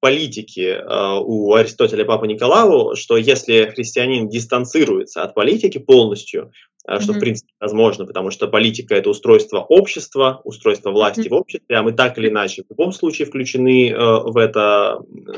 политики 0.00 0.76
а, 0.78 1.20
у 1.20 1.54
Аристотеля 1.54 2.04
Папа 2.04 2.26
Николау, 2.26 2.94
что 2.94 3.16
если 3.16 3.64
христианин 3.74 4.28
дистанцируется 4.28 5.22
от 5.22 5.34
политики 5.34 5.78
полностью, 5.78 6.52
mm-hmm. 6.86 7.00
что 7.00 7.14
в 7.14 7.18
принципе 7.18 7.50
возможно, 7.58 8.04
потому 8.04 8.30
что 8.30 8.46
политика 8.46 8.94
это 8.94 9.08
устройство 9.08 9.60
общества, 9.60 10.42
устройство 10.44 10.90
власти 10.90 11.20
mm-hmm. 11.20 11.30
в 11.30 11.32
обществе, 11.32 11.76
а 11.76 11.82
мы 11.82 11.92
так 11.92 12.18
или 12.18 12.28
иначе 12.28 12.62
в 12.62 12.68
любом 12.68 12.92
случае 12.92 13.26
включены 13.26 13.88
э, 13.88 13.96
в 13.96 14.36
это 14.36 15.00
э, 15.00 15.32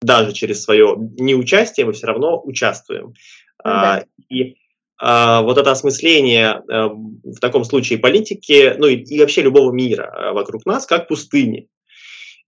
даже 0.00 0.32
через 0.32 0.62
свое 0.62 0.96
неучастие 1.18 1.84
мы 1.84 1.92
все 1.92 2.06
равно 2.06 2.40
участвуем. 2.42 3.12
Mm-hmm. 3.62 4.06
И 4.30 4.56
а, 4.98 5.42
вот 5.42 5.58
это 5.58 5.72
осмысление 5.72 6.62
э, 6.68 6.88
в 6.88 7.38
таком 7.38 7.64
случае 7.64 7.98
политики, 7.98 8.74
ну 8.78 8.86
и, 8.86 8.96
и 8.96 9.20
вообще 9.20 9.42
любого 9.42 9.72
мира 9.72 10.30
вокруг 10.32 10.64
нас, 10.64 10.86
как 10.86 11.06
пустыни. 11.06 11.68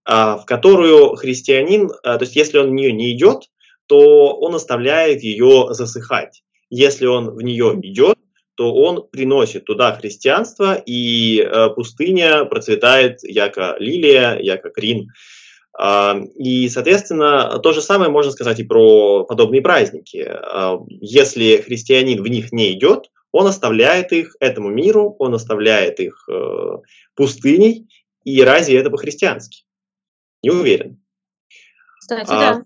А, 0.04 0.38
в 0.38 0.46
которую 0.46 1.16
христианин, 1.16 1.90
а, 2.02 2.18
то 2.18 2.24
есть 2.24 2.36
если 2.36 2.58
он 2.58 2.70
в 2.70 2.72
нее 2.72 2.92
не 2.92 3.12
идет, 3.12 3.44
то 3.86 4.34
он 4.38 4.54
оставляет 4.54 5.22
ее 5.22 5.68
засыхать. 5.70 6.42
Если 6.70 7.06
он 7.06 7.30
в 7.30 7.42
нее 7.42 7.78
идет, 7.82 8.16
то 8.54 8.74
он 8.74 9.08
приносит 9.08 9.64
туда 9.64 9.94
христианство, 9.94 10.74
и 10.74 11.40
а, 11.40 11.70
пустыня 11.70 12.44
процветает 12.44 13.22
яко 13.22 13.76
лилия, 13.78 14.38
яко 14.38 14.70
крин. 14.70 15.08
И, 16.36 16.68
соответственно, 16.68 17.58
то 17.62 17.72
же 17.72 17.80
самое 17.80 18.10
можно 18.10 18.32
сказать 18.32 18.58
и 18.58 18.64
про 18.64 19.24
подобные 19.24 19.62
праздники. 19.62 20.30
Если 20.88 21.58
христианин 21.58 22.22
в 22.22 22.26
них 22.26 22.52
не 22.52 22.72
идет, 22.72 23.08
он 23.32 23.46
оставляет 23.46 24.12
их 24.12 24.36
этому 24.40 24.68
миру, 24.68 25.14
он 25.18 25.32
оставляет 25.32 26.00
их 26.00 26.28
э, 26.28 26.78
пустыней, 27.14 27.86
и 28.24 28.42
разве 28.42 28.78
это 28.78 28.90
по-христиански? 28.90 29.62
Не 30.42 30.50
уверен. 30.50 31.02
Кстати, 31.98 32.30
а, 32.30 32.40
да. 32.40 32.64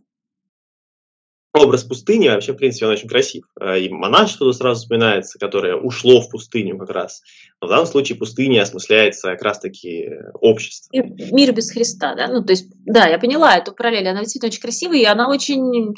Образ 1.52 1.84
пустыни 1.84 2.28
вообще, 2.28 2.52
в 2.52 2.56
принципе, 2.56 2.86
он 2.86 2.92
очень 2.92 3.08
красив. 3.08 3.44
А, 3.60 3.76
и 3.76 3.88
монашество 3.88 4.50
сразу 4.52 4.80
вспоминается, 4.80 5.38
которое 5.38 5.76
ушло 5.76 6.20
в 6.20 6.30
пустыню 6.30 6.78
как 6.78 6.90
раз. 6.90 7.22
Но 7.60 7.68
в 7.68 7.70
данном 7.70 7.86
случае 7.86 8.18
пустыня 8.18 8.62
осмысляется 8.62 9.30
как 9.30 9.42
раз-таки 9.42 10.10
общество. 10.34 10.90
И 10.92 11.00
мир 11.32 11.52
без 11.52 11.70
Христа, 11.70 12.14
да? 12.14 12.28
Ну, 12.28 12.44
то 12.44 12.52
есть, 12.52 12.66
да, 12.84 13.06
я 13.06 13.18
поняла 13.18 13.56
эту 13.56 13.72
параллель. 13.72 14.08
Она 14.08 14.20
действительно 14.20 14.50
очень 14.50 14.62
красивая, 14.62 14.98
и 14.98 15.04
она 15.04 15.28
очень 15.28 15.94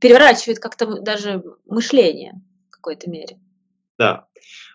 переворачивает 0.00 0.58
как-то 0.58 1.00
даже 1.00 1.42
мышление 1.66 2.40
в 2.68 2.70
какой-то 2.70 3.10
мере. 3.10 3.38
Да. 3.98 4.26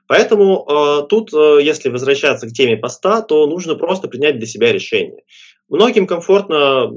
Поэтому 0.07 0.65
э, 0.67 1.07
тут, 1.07 1.33
э, 1.33 1.59
если 1.63 1.89
возвращаться 1.89 2.47
к 2.47 2.51
теме 2.51 2.77
поста, 2.77 3.21
то 3.21 3.47
нужно 3.47 3.75
просто 3.75 4.07
принять 4.07 4.37
для 4.37 4.47
себя 4.47 4.71
решение. 4.71 5.23
Многим 5.73 6.05
комфортно 6.05 6.87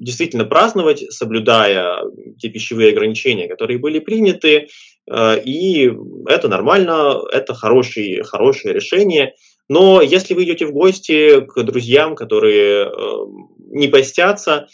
действительно 0.00 0.44
праздновать, 0.44 1.04
соблюдая 1.12 2.00
те 2.40 2.48
пищевые 2.48 2.90
ограничения, 2.90 3.46
которые 3.46 3.78
были 3.78 4.00
приняты, 4.00 4.66
э, 5.08 5.40
и 5.44 5.92
это 6.26 6.48
нормально, 6.48 7.20
это 7.30 7.54
хороший, 7.54 8.24
хорошее 8.24 8.74
решение. 8.74 9.34
Но 9.68 10.02
если 10.02 10.34
вы 10.34 10.42
идете 10.42 10.66
в 10.66 10.72
гости 10.72 11.42
к 11.42 11.62
друзьям, 11.62 12.16
которые 12.16 12.86
э, 12.86 12.90
не 13.70 13.86
постятся, 13.86 14.66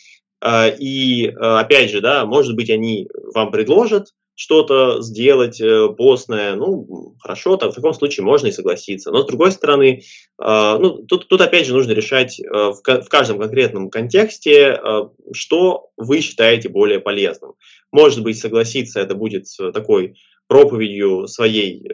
э, 0.42 0.74
и 0.78 1.26
опять 1.38 1.90
же, 1.90 2.00
да, 2.00 2.24
может 2.24 2.56
быть, 2.56 2.70
они 2.70 3.08
вам 3.34 3.50
предложат 3.50 4.06
что-то 4.40 5.03
сделать 5.03 5.61
э, 5.61 5.88
постное, 5.90 6.55
ну, 6.55 7.14
хорошо, 7.20 7.59
так, 7.59 7.72
в 7.72 7.74
таком 7.74 7.92
случае 7.92 8.24
можно 8.24 8.46
и 8.46 8.53
согласиться. 8.53 9.11
Но 9.11 9.20
с 9.20 9.26
другой 9.26 9.53
стороны, 9.53 10.00
э, 10.42 10.79
ну, 10.81 11.05
тут, 11.05 11.29
тут 11.29 11.42
опять 11.42 11.66
же 11.66 11.74
нужно 11.74 11.92
решать 11.92 12.40
э, 12.40 12.44
в, 12.50 12.81
каждом 12.83 13.38
конкретном 13.38 13.90
контексте, 13.90 14.81
э, 14.83 15.00
что 15.35 15.90
вы 15.98 16.22
считаете 16.22 16.70
более 16.70 17.00
полезным. 17.00 17.53
Может 17.92 18.22
быть, 18.22 18.38
согласиться 18.38 19.00
это 19.00 19.14
будет 19.14 19.44
такой 19.74 20.14
проповедью 20.46 21.29
своей, 21.29 21.87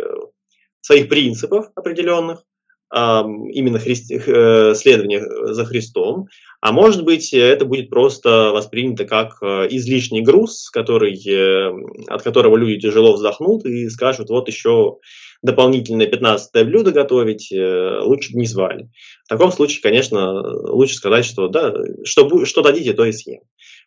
своих 0.82 1.08
принципов 1.08 1.72
определенных, 1.74 2.44
именно 2.92 3.78
христи, 3.78 4.20
э, 4.24 4.74
следование 4.74 5.22
за 5.52 5.64
Христом, 5.64 6.28
а 6.60 6.72
может 6.72 7.04
быть 7.04 7.32
это 7.34 7.64
будет 7.64 7.90
просто 7.90 8.50
воспринято 8.52 9.04
как 9.04 9.38
э, 9.42 9.66
излишний 9.70 10.22
груз, 10.22 10.70
который, 10.70 11.20
э, 11.26 11.72
от 12.06 12.22
которого 12.22 12.56
люди 12.56 12.80
тяжело 12.80 13.14
вздохнут 13.14 13.64
и 13.64 13.88
скажут, 13.88 14.30
вот 14.30 14.48
еще 14.48 14.98
дополнительное 15.42 16.06
15 16.06 16.64
блюдо 16.64 16.92
готовить, 16.92 17.52
лучше 17.52 18.32
бы 18.32 18.40
не 18.40 18.46
звали. 18.46 18.88
В 19.24 19.28
таком 19.28 19.52
случае, 19.52 19.82
конечно, 19.82 20.40
лучше 20.72 20.94
сказать, 20.94 21.26
что 21.26 21.48
да, 21.48 21.74
что, 22.04 22.46
что 22.46 22.62
дадите, 22.62 22.94
то 22.94 23.04
и 23.04 23.12
съем. 23.12 23.42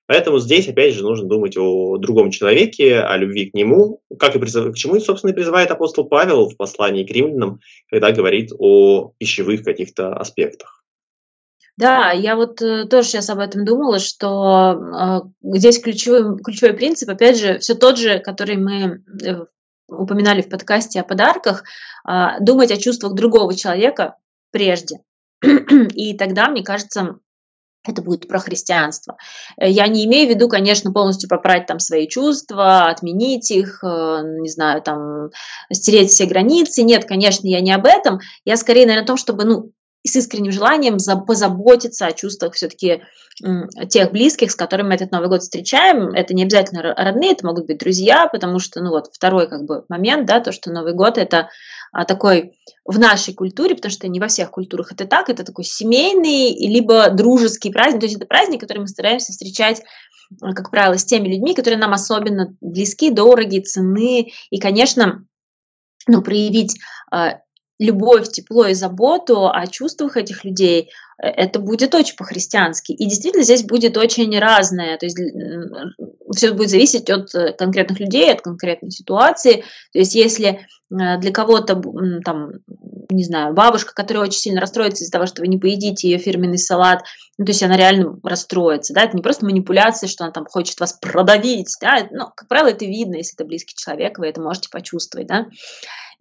Поэтому 0.10 0.40
здесь, 0.40 0.68
опять 0.68 0.96
же, 0.96 1.04
нужно 1.04 1.28
думать 1.28 1.56
о 1.56 1.98
другом 1.98 2.32
человеке, 2.32 3.00
о 3.00 3.16
любви 3.16 3.52
к 3.52 3.54
нему, 3.54 4.02
как 4.18 4.36
и 4.36 4.40
призыв, 4.40 4.74
к 4.74 4.76
чему, 4.76 5.00
собственно, 5.00 5.30
и 5.30 5.36
призывает 5.36 5.70
апостол 5.70 6.04
Павел 6.04 6.50
в 6.50 6.58
послании 6.58 7.06
к 7.06 7.12
римлянам, 7.12 7.60
когда 7.92 8.12
говорит 8.12 8.50
о 8.58 9.14
пищевых 9.20 9.64
каких-то 9.64 10.16
аспектах. 10.16 10.84
Да, 11.78 12.10
я 12.10 12.36
вот 12.36 12.60
э, 12.60 12.86
тоже 12.86 13.08
сейчас 13.08 13.30
об 13.30 13.38
этом 13.38 13.66
думала, 13.66 14.00
что 14.00 14.74
э, 15.44 15.58
здесь 15.58 15.80
ключевой, 15.80 16.40
ключевой 16.40 16.74
принцип, 16.74 17.08
опять 17.08 17.40
же, 17.40 17.60
все 17.60 17.76
тот 17.76 18.00
же, 18.00 18.18
который 18.18 18.58
мы 18.58 19.04
э, 19.24 19.46
упоминали 19.88 20.42
в 20.42 20.50
подкасте 20.50 21.02
о 21.02 21.04
подарках, 21.04 21.64
э, 22.10 22.40
думать 22.42 22.72
о 22.72 22.78
чувствах 22.78 23.14
другого 23.14 23.56
человека 23.56 24.16
прежде. 24.50 25.02
И 25.44 26.18
тогда, 26.18 26.50
мне 26.50 26.64
кажется, 26.64 27.20
это 27.88 28.02
будет 28.02 28.28
про 28.28 28.40
христианство. 28.40 29.18
Э, 29.58 29.70
я 29.70 29.88
не 29.88 30.06
имею 30.06 30.28
в 30.28 30.36
виду, 30.36 30.50
конечно, 30.50 30.92
полностью 30.92 31.30
попрать 31.30 31.66
там 31.66 31.80
свои 31.80 32.08
чувства, 32.08 32.88
отменить 32.88 33.52
их, 33.52 33.84
э, 33.84 34.22
не 34.42 34.50
знаю, 34.50 34.82
там, 34.82 35.30
стереть 35.72 36.10
все 36.10 36.26
границы. 36.26 36.84
Нет, 36.84 37.06
конечно, 37.06 37.48
я 37.48 37.62
не 37.62 37.72
об 37.72 37.86
этом. 37.86 38.20
Я 38.46 38.58
скорее, 38.58 38.86
наверное, 38.86 39.04
о 39.04 39.08
том, 39.08 39.18
чтобы, 39.18 39.46
ну, 39.46 39.72
с 40.06 40.16
искренним 40.16 40.52
желанием 40.52 40.98
позаботиться 41.26 42.06
о 42.06 42.14
чувствах 42.14 42.54
все-таки 42.54 43.02
тех 43.90 44.12
близких, 44.12 44.52
с 44.52 44.56
которыми 44.56 44.90
мы 44.90 44.96
этот 44.96 45.12
Новый 45.12 45.28
год 45.28 45.42
встречаем. 45.42 46.10
Это 46.14 46.34
не 46.34 46.44
обязательно 46.44 46.82
родные, 46.82 47.34
это 47.34 47.46
могут 47.46 47.68
быть 47.68 47.80
друзья, 47.80 48.28
потому 48.28 48.60
что, 48.60 48.82
ну 48.82 48.92
вот, 48.92 49.10
второй 49.12 49.50
как 49.50 49.64
бы 49.66 49.84
момент, 49.90 50.26
да, 50.26 50.40
то, 50.40 50.54
что 50.54 50.72
Новый 50.72 50.94
год– 50.94 51.18
это 51.18 51.50
такой 51.92 52.58
в 52.86 53.00
нашей 53.00 53.34
культуре, 53.34 53.76
потому 53.76 53.92
что 53.92 54.08
не 54.08 54.20
во 54.20 54.28
всех 54.28 54.52
культурах 54.52 54.92
это 54.92 55.06
так, 55.06 55.30
это 55.30 55.44
такой 55.44 55.64
семейный, 55.64 56.54
либо 56.68 57.10
дружеский 57.10 57.72
праздник, 57.72 58.02
то 58.02 58.06
есть 58.06 58.18
это 58.18 58.26
праздник, 58.26 58.62
который 58.62 58.80
мы 58.80 58.88
стараемся 58.88 59.32
встречать 59.32 59.80
э, 59.80 60.54
как 60.54 60.72
правило, 60.72 60.98
с 60.98 61.06
теми 61.06 61.28
людьми, 61.28 61.54
которые 61.54 61.80
нам 61.80 61.94
особенно 61.94 62.56
близки, 62.62 63.12
дороги, 63.12 63.60
цены. 63.60 64.32
И, 64.50 64.60
конечно, 64.60 65.26
ну, 66.08 66.22
проявить 66.22 66.78
а, 67.12 67.40
любовь, 67.80 68.30
тепло 68.30 68.66
и 68.66 68.74
заботу 68.74 69.50
о 69.50 69.66
чувствах 69.68 70.18
этих 70.18 70.44
людей, 70.44 70.92
э, 71.18 71.28
это 71.28 71.60
будет 71.60 71.96
очень 71.96 72.16
по-христиански. 72.16 72.92
И 72.92 73.06
действительно 73.06 73.44
здесь 73.44 73.64
будет 73.64 73.98
очень 73.98 74.38
разное. 74.38 74.98
То 74.98 75.06
есть 75.06 75.18
все 76.36 76.52
будет 76.52 76.70
зависеть 76.70 77.10
от 77.10 77.34
э, 77.34 77.54
конкретных 77.54 78.00
людей, 78.00 78.32
от 78.32 78.42
конкретной 78.42 78.92
ситуации. 78.92 79.64
То 79.94 80.00
есть 80.00 80.14
если 80.14 80.48
э, 80.50 80.58
для 80.90 81.32
кого-то, 81.32 81.82
там, 82.26 82.52
не 83.10 83.24
знаю, 83.24 83.54
бабушка, 83.54 83.94
которая 83.94 84.26
очень 84.26 84.40
сильно 84.40 84.62
расстроится 84.62 85.04
из-за 85.04 85.12
того, 85.12 85.26
что 85.26 85.42
вы 85.42 85.48
не 85.48 85.58
поедите 85.58 86.10
ее 86.10 86.20
фирменный 86.20 86.60
салат, 86.60 87.04
ну, 87.38 87.46
то 87.46 87.52
есть 87.52 87.64
она 87.64 87.76
реально 87.76 88.20
расстроится, 88.24 88.94
да, 88.94 89.04
это 89.04 89.16
не 89.16 89.24
просто 89.24 89.46
манипуляция, 89.46 90.08
что 90.08 90.26
она 90.26 90.32
там 90.32 90.46
хочет 90.46 90.80
вас 90.80 90.94
продавить, 90.94 91.76
да, 91.82 92.08
но, 92.12 92.32
как 92.36 92.48
правило, 92.48 92.70
это 92.70 92.86
видно, 92.86 93.16
если 93.16 93.36
это 93.36 93.46
близкий 93.46 93.76
человек, 93.76 94.20
вы 94.20 94.28
это 94.28 94.42
можете 94.42 94.70
почувствовать, 94.70 95.28
да. 95.28 95.48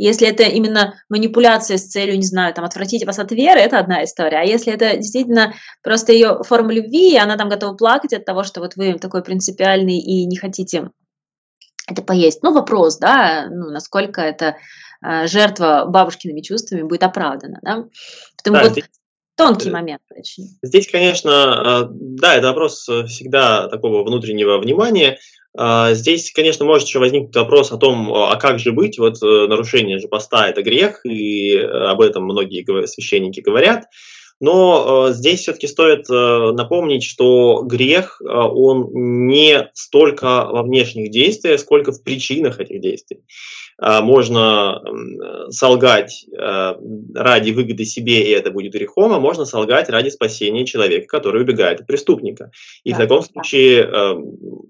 Если 0.00 0.28
это 0.28 0.44
именно 0.44 0.94
манипуляция 1.08 1.76
с 1.76 1.88
целью, 1.88 2.16
не 2.16 2.26
знаю, 2.26 2.54
там, 2.54 2.64
отвратить 2.64 3.04
вас 3.04 3.18
от 3.18 3.32
веры, 3.32 3.58
это 3.58 3.80
одна 3.80 4.04
история. 4.04 4.38
А 4.38 4.44
если 4.44 4.72
это 4.72 4.96
действительно 4.96 5.54
просто 5.82 6.12
ее 6.12 6.44
форма 6.44 6.72
любви, 6.72 7.14
и 7.14 7.18
она 7.18 7.36
там 7.36 7.48
готова 7.48 7.74
плакать 7.74 8.12
от 8.12 8.24
того, 8.24 8.44
что 8.44 8.60
вот 8.60 8.76
вы 8.76 8.94
такой 8.94 9.24
принципиальный 9.24 9.98
и 9.98 10.24
не 10.24 10.36
хотите 10.36 10.90
это 11.88 12.02
поесть. 12.02 12.42
Ну, 12.42 12.52
вопрос, 12.52 12.98
да, 12.98 13.48
ну, 13.50 13.70
насколько 13.70 14.20
это 14.20 14.56
жертва 15.02 15.86
бабушкиными 15.86 16.40
чувствами 16.40 16.82
будет 16.82 17.02
оправдана, 17.02 17.58
да. 17.62 17.84
Потому 18.36 18.56
да, 18.56 18.62
вот 18.64 18.72
здесь, 18.72 18.84
тонкий 19.36 19.70
момент 19.70 20.02
очень. 20.10 20.58
Здесь, 20.62 20.90
конечно, 20.90 21.88
э, 21.88 21.88
да, 21.90 22.34
это 22.34 22.48
вопрос 22.48 22.88
всегда 23.06 23.68
такого 23.68 24.04
внутреннего 24.04 24.58
внимания. 24.58 25.18
Здесь, 25.90 26.30
конечно, 26.32 26.64
может 26.64 26.86
еще 26.86 26.98
возникнуть 26.98 27.34
вопрос 27.34 27.72
о 27.72 27.78
том, 27.78 28.12
а 28.12 28.36
как 28.36 28.60
же 28.60 28.70
быть, 28.70 28.98
вот 28.98 29.16
э, 29.22 29.46
нарушение 29.48 29.98
же 29.98 30.06
поста– 30.06 30.48
это 30.50 30.62
грех, 30.62 31.04
и 31.04 31.56
э, 31.56 31.66
об 31.66 32.00
этом 32.00 32.24
многие 32.24 32.64
священники 32.86 33.40
говорят. 33.40 33.86
Но 34.40 35.08
э, 35.08 35.12
здесь 35.14 35.40
все-таки 35.40 35.66
стоит 35.66 36.08
э, 36.08 36.52
напомнить, 36.52 37.02
что 37.02 37.62
грех, 37.64 38.20
э, 38.20 38.24
он 38.26 38.90
не 39.26 39.68
столько 39.74 40.46
во 40.46 40.62
внешних 40.62 41.10
действиях, 41.10 41.58
сколько 41.58 41.90
в 41.92 42.02
причинах 42.04 42.60
этих 42.60 42.80
действий. 42.80 43.22
Э, 43.82 44.00
можно 44.00 44.80
э, 44.80 45.50
солгать 45.50 46.24
э, 46.30 46.74
ради 47.14 47.50
выгоды 47.50 47.84
себе, 47.84 48.22
и 48.22 48.30
это 48.30 48.52
будет 48.52 48.72
грехом, 48.72 49.12
а 49.12 49.18
можно 49.18 49.44
солгать 49.44 49.88
ради 49.88 50.10
спасения 50.10 50.64
человека, 50.64 51.08
который 51.08 51.42
убегает 51.42 51.80
от 51.80 51.86
преступника. 51.88 52.52
И 52.84 52.90
да, 52.90 52.96
в 52.96 52.98
таком 53.00 53.22
случае 53.22 53.88
э, 53.90 54.14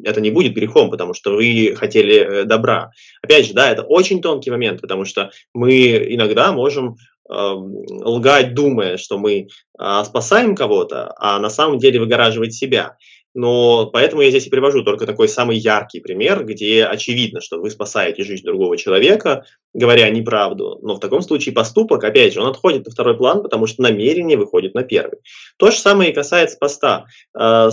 это 0.04 0.22
не 0.22 0.30
будет 0.30 0.54
грехом, 0.54 0.90
потому 0.90 1.12
что 1.12 1.34
вы 1.34 1.74
хотели 1.76 2.14
э, 2.16 2.44
добра. 2.44 2.92
Опять 3.22 3.46
же, 3.46 3.52
да, 3.52 3.70
это 3.70 3.82
очень 3.82 4.22
тонкий 4.22 4.50
момент, 4.50 4.80
потому 4.80 5.04
что 5.04 5.30
мы 5.52 6.06
иногда 6.08 6.52
можем 6.52 6.96
лгать, 7.28 8.54
думая, 8.54 8.96
что 8.96 9.18
мы 9.18 9.48
а, 9.78 10.04
спасаем 10.04 10.54
кого-то, 10.54 11.14
а 11.18 11.38
на 11.38 11.50
самом 11.50 11.78
деле 11.78 12.00
выгораживать 12.00 12.54
себя. 12.54 12.96
Но 13.34 13.86
поэтому 13.86 14.22
я 14.22 14.30
здесь 14.30 14.46
и 14.46 14.50
привожу 14.50 14.82
только 14.82 15.06
такой 15.06 15.28
самый 15.28 15.58
яркий 15.58 16.00
пример, 16.00 16.44
где 16.44 16.84
очевидно, 16.84 17.40
что 17.40 17.60
вы 17.60 17.70
спасаете 17.70 18.24
жизнь 18.24 18.44
другого 18.44 18.76
человека, 18.76 19.44
говоря 19.74 20.08
неправду. 20.10 20.80
Но 20.82 20.96
в 20.96 21.00
таком 21.00 21.20
случае 21.20 21.54
поступок, 21.54 22.02
опять 22.02 22.32
же, 22.32 22.40
он 22.40 22.48
отходит 22.48 22.86
на 22.86 22.90
второй 22.90 23.16
план, 23.16 23.42
потому 23.42 23.66
что 23.66 23.82
намерение 23.82 24.38
выходит 24.38 24.74
на 24.74 24.82
первый. 24.82 25.18
То 25.58 25.70
же 25.70 25.76
самое 25.76 26.10
и 26.10 26.14
касается 26.14 26.56
поста. 26.58 27.04
А, 27.32 27.70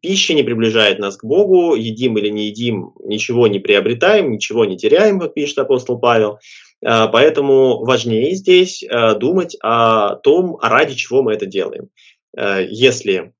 пища 0.00 0.34
не 0.34 0.42
приближает 0.42 0.98
нас 0.98 1.18
к 1.18 1.24
Богу, 1.24 1.74
едим 1.74 2.16
или 2.18 2.28
не 2.28 2.46
едим, 2.46 2.92
ничего 3.04 3.46
не 3.46 3.58
приобретаем, 3.58 4.32
ничего 4.32 4.64
не 4.64 4.76
теряем, 4.76 5.20
как 5.20 5.34
пишет 5.34 5.58
апостол 5.58 6.00
Павел. 6.00 6.38
А, 6.84 7.08
поэтому 7.08 7.84
важнее 7.84 8.34
здесь 8.34 8.84
а, 8.84 9.14
думать 9.14 9.56
о 9.62 10.16
том, 10.16 10.58
ради 10.60 10.94
чего 10.94 11.22
мы 11.22 11.32
это 11.32 11.46
делаем. 11.46 11.88
А, 12.36 12.60
если 12.60 13.32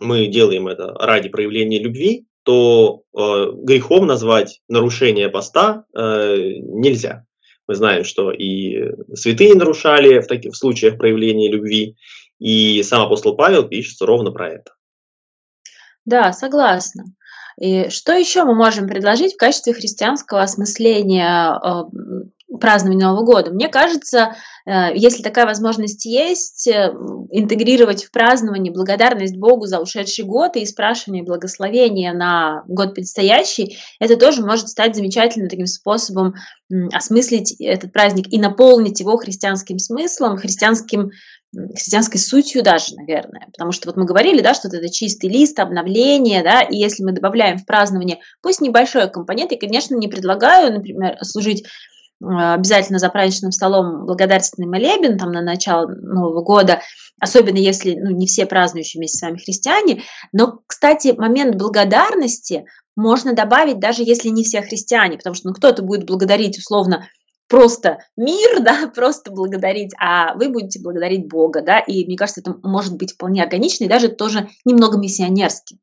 мы 0.00 0.26
делаем 0.26 0.66
это 0.68 0.92
ради 0.94 1.28
проявления 1.28 1.78
любви, 1.78 2.26
то 2.42 3.04
грехом 3.14 4.06
назвать 4.06 4.60
нарушение 4.68 5.30
поста 5.30 5.86
нельзя. 5.94 7.24
Мы 7.66 7.74
знаем, 7.74 8.04
что 8.04 8.32
и 8.32 8.92
святые 9.14 9.54
нарушали 9.54 10.20
в 10.20 10.26
таких 10.26 10.54
случаях 10.54 10.98
проявления 10.98 11.50
любви, 11.50 11.96
и 12.38 12.82
сам 12.82 13.00
апостол 13.00 13.34
Павел 13.34 13.66
пишет 13.66 14.02
ровно 14.02 14.30
про 14.30 14.50
это. 14.50 14.74
Да, 16.04 16.34
согласна. 16.34 17.04
И 17.58 17.88
что 17.88 18.12
еще 18.12 18.44
мы 18.44 18.54
можем 18.54 18.88
предложить 18.88 19.34
в 19.34 19.38
качестве 19.38 19.72
христианского 19.72 20.42
осмысления 20.42 21.58
празднования 22.58 23.06
Нового 23.06 23.24
года. 23.24 23.50
Мне 23.50 23.68
кажется, 23.68 24.36
э, 24.66 24.94
если 24.94 25.22
такая 25.22 25.46
возможность 25.46 26.04
есть, 26.04 26.66
э, 26.66 26.92
интегрировать 27.30 28.04
в 28.04 28.10
празднование 28.10 28.72
благодарность 28.72 29.36
Богу 29.36 29.66
за 29.66 29.80
ушедший 29.80 30.24
год 30.24 30.56
и 30.56 30.66
спрашивание 30.66 31.22
благословения 31.22 32.12
на 32.12 32.62
год 32.68 32.94
предстоящий, 32.94 33.78
это 34.00 34.16
тоже 34.16 34.42
может 34.42 34.68
стать 34.68 34.96
замечательным 34.96 35.48
таким 35.48 35.66
способом 35.66 36.34
осмыслить 36.92 37.54
этот 37.60 37.92
праздник 37.92 38.32
и 38.32 38.40
наполнить 38.40 39.00
его 39.00 39.16
христианским 39.16 39.78
смыслом, 39.78 40.36
христианским 40.36 41.10
христианской 41.54 42.18
сутью 42.18 42.62
даже, 42.62 42.96
наверное. 42.96 43.46
Потому 43.52 43.72
что 43.72 43.88
вот 43.88 43.96
мы 43.96 44.04
говорили, 44.04 44.40
да, 44.40 44.54
что 44.54 44.68
это 44.68 44.88
чистый 44.90 45.30
лист, 45.30 45.58
обновление, 45.58 46.42
да, 46.42 46.62
и 46.62 46.76
если 46.76 47.04
мы 47.04 47.12
добавляем 47.12 47.58
в 47.58 47.66
празднование, 47.66 48.18
пусть 48.42 48.60
небольшой 48.60 49.08
компонент, 49.10 49.52
я, 49.52 49.58
конечно, 49.58 49.94
не 49.94 50.08
предлагаю, 50.08 50.72
например, 50.72 51.16
служить 51.22 51.64
обязательно 52.20 52.98
за 52.98 53.08
праздничным 53.08 53.52
столом 53.52 54.06
благодарственный 54.06 54.68
молебен 54.68 55.18
там 55.18 55.32
на 55.32 55.42
начало 55.42 55.86
Нового 55.88 56.42
года, 56.42 56.80
особенно 57.20 57.58
если 57.58 57.94
ну, 57.94 58.10
не 58.10 58.26
все 58.26 58.46
празднующие 58.46 59.00
вместе 59.00 59.18
с 59.18 59.22
вами 59.22 59.38
христиане. 59.38 60.02
Но, 60.32 60.60
кстати, 60.66 61.14
момент 61.16 61.56
благодарности 61.56 62.66
можно 62.96 63.34
добавить, 63.34 63.80
даже 63.80 64.02
если 64.02 64.28
не 64.28 64.44
все 64.44 64.62
христиане, 64.62 65.16
потому 65.16 65.34
что 65.34 65.48
ну, 65.48 65.54
кто-то 65.54 65.82
будет 65.82 66.06
благодарить 66.06 66.58
условно 66.58 67.08
просто 67.48 67.98
мир, 68.16 68.60
да, 68.62 68.90
просто 68.94 69.30
благодарить, 69.30 69.92
а 69.98 70.34
вы 70.34 70.48
будете 70.48 70.80
благодарить 70.80 71.28
Бога, 71.28 71.62
да, 71.62 71.78
и 71.80 72.04
мне 72.04 72.16
кажется, 72.16 72.40
это 72.40 72.56
может 72.62 72.96
быть 72.96 73.14
вполне 73.14 73.42
органично 73.42 73.84
и 73.84 73.88
даже 73.88 74.08
тоже 74.08 74.48
немного 74.64 74.98
миссионерски. 74.98 75.78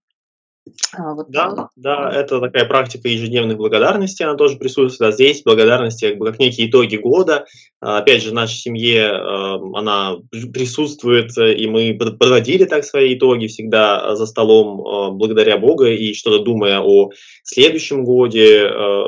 А, 0.93 1.15
вот. 1.15 1.30
Да, 1.30 1.69
да, 1.76 2.12
это 2.13 2.39
такая 2.39 2.65
практика 2.65 3.08
ежедневной 3.08 3.56
благодарности, 3.56 4.24
она 4.24 4.36
тоже 4.36 4.58
присутствует. 4.58 5.12
А 5.12 5.13
здесь 5.13 5.41
благодарности 5.43 6.10
как, 6.10 6.17
бы, 6.17 6.26
как 6.28 6.39
некие 6.39 6.69
итоги 6.69 6.97
года. 6.97 7.45
А, 7.80 7.97
опять 7.97 8.21
же, 8.21 8.30
в 8.30 8.34
нашей 8.34 8.58
семье 8.58 9.00
э, 9.00 9.58
она 9.74 10.17
присутствует, 10.54 11.36
и 11.38 11.65
мы 11.67 11.97
подводили 11.97 12.65
так 12.65 12.84
свои 12.84 13.15
итоги 13.15 13.47
всегда 13.47 14.15
за 14.15 14.26
столом 14.28 14.82
э, 14.82 15.12
благодаря 15.12 15.58
Богу 15.58 15.86
и 15.86 16.13
что-то 16.13 16.43
думая 16.43 16.80
о 16.82 17.10
следующем 17.43 18.04
годе, 18.04 18.65
э, 18.65 19.04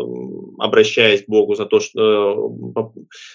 обращаясь 0.58 1.24
к 1.24 1.30
Богу 1.30 1.54
за 1.54 1.66
то, 1.66 1.80
что 1.80 2.52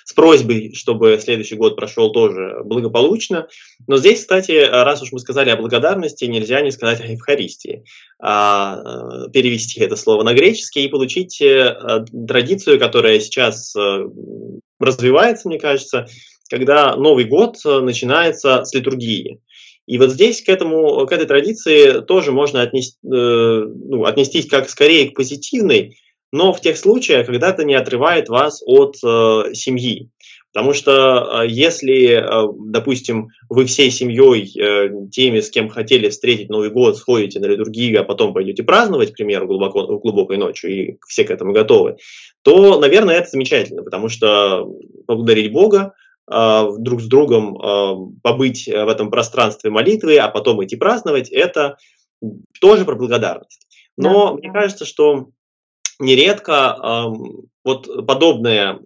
с 0.05 0.13
просьбой, 0.13 0.75
чтобы 0.75 1.19
следующий 1.23 1.55
год 1.55 1.77
прошел 1.77 2.11
тоже 2.11 2.63
благополучно. 2.65 3.47
Но 3.87 3.97
здесь, 3.97 4.21
кстати, 4.21 4.67
раз 4.69 5.03
уж 5.03 5.13
мы 5.13 5.21
сказали 5.21 5.51
о 5.51 5.57
благодарности, 5.57 6.25
нельзя 6.25 6.61
не 6.63 6.73
сказать 6.73 7.01
о 7.01 7.07
Евхаристии. 7.07 7.85
А, 8.21 9.27
э, 9.27 9.31
перевести 9.31 9.81
это 9.81 9.95
слово 9.95 10.25
на 10.25 10.35
греческий 10.35 10.85
и 10.85 10.89
получить 10.89 11.41
э, 11.41 12.05
традицию, 12.27 12.81
которая 12.81 13.21
сейчас 13.21 13.75
э, 13.77 14.09
развивается, 14.81 15.49
мне 15.49 15.61
кажется, 15.61 16.07
когда 16.51 16.97
Новый 16.97 17.27
год 17.27 17.59
начинается 17.65 18.65
с 18.65 18.75
литургии. 18.75 19.41
И 19.87 19.99
вот 19.99 20.11
здесь 20.11 20.43
к, 20.43 20.49
этому, 20.49 21.07
к 21.07 21.13
этой 21.13 21.27
традиции 21.27 22.01
тоже 22.01 22.33
можно 22.33 22.61
отнести, 22.61 22.99
ну, 23.03 24.05
отнестись 24.05 24.47
как 24.47 24.69
скорее 24.69 25.11
к 25.11 25.15
позитивной, 25.15 25.97
но 26.33 26.53
в 26.53 26.61
тех 26.61 26.77
случаях, 26.77 27.27
когда 27.27 27.51
это 27.51 27.65
не 27.65 27.75
отрывает 27.75 28.29
вас 28.29 28.63
от 28.67 28.97
э, 29.03 29.55
семьи. 29.55 30.11
Потому 30.53 30.73
что 30.73 31.43
э, 31.43 31.49
если, 31.49 32.17
э, 32.17 32.53
допустим, 32.59 33.29
вы 33.51 33.67
всей 33.67 33.91
семьей, 33.91 34.51
э, 34.59 34.91
теми, 35.11 35.41
с 35.41 35.51
кем 35.51 35.69
хотели 35.69 36.09
встретить 36.09 36.49
Новый 36.49 36.71
год, 36.71 36.97
сходите 36.97 37.39
на 37.39 37.47
литургию, 37.47 38.01
а 38.01 38.05
потом 38.05 38.33
пойдете 38.33 38.63
праздновать, 38.63 39.13
к 39.13 39.17
примеру, 39.17 39.47
глубоко, 39.47 39.87
глубокой 39.99 40.39
ночью, 40.39 40.71
и 40.71 40.99
все 41.07 41.25
к 41.25 41.31
этому 41.31 41.53
готовы, 41.53 41.97
то, 42.43 42.81
наверное, 42.81 43.17
это 43.17 43.29
замечательно, 43.29 43.83
потому 43.83 44.09
что 44.09 44.67
поблагодарить 45.07 45.53
Бога, 45.53 45.95
друг 46.31 47.01
с 47.01 47.07
другом 47.07 48.19
побыть 48.23 48.67
в 48.67 48.89
этом 48.89 49.11
пространстве 49.11 49.71
молитвы, 49.71 50.19
а 50.19 50.29
потом 50.29 50.63
идти 50.63 50.77
праздновать, 50.77 51.31
это 51.31 51.79
тоже 52.61 52.85
про 52.85 52.97
благодарность. 52.97 53.67
Но 53.97 54.33
да. 54.33 54.35
мне 54.35 54.53
кажется, 54.53 54.85
что 54.85 55.29
нередко 55.99 57.09
вот 57.65 58.07
подобное 58.07 58.79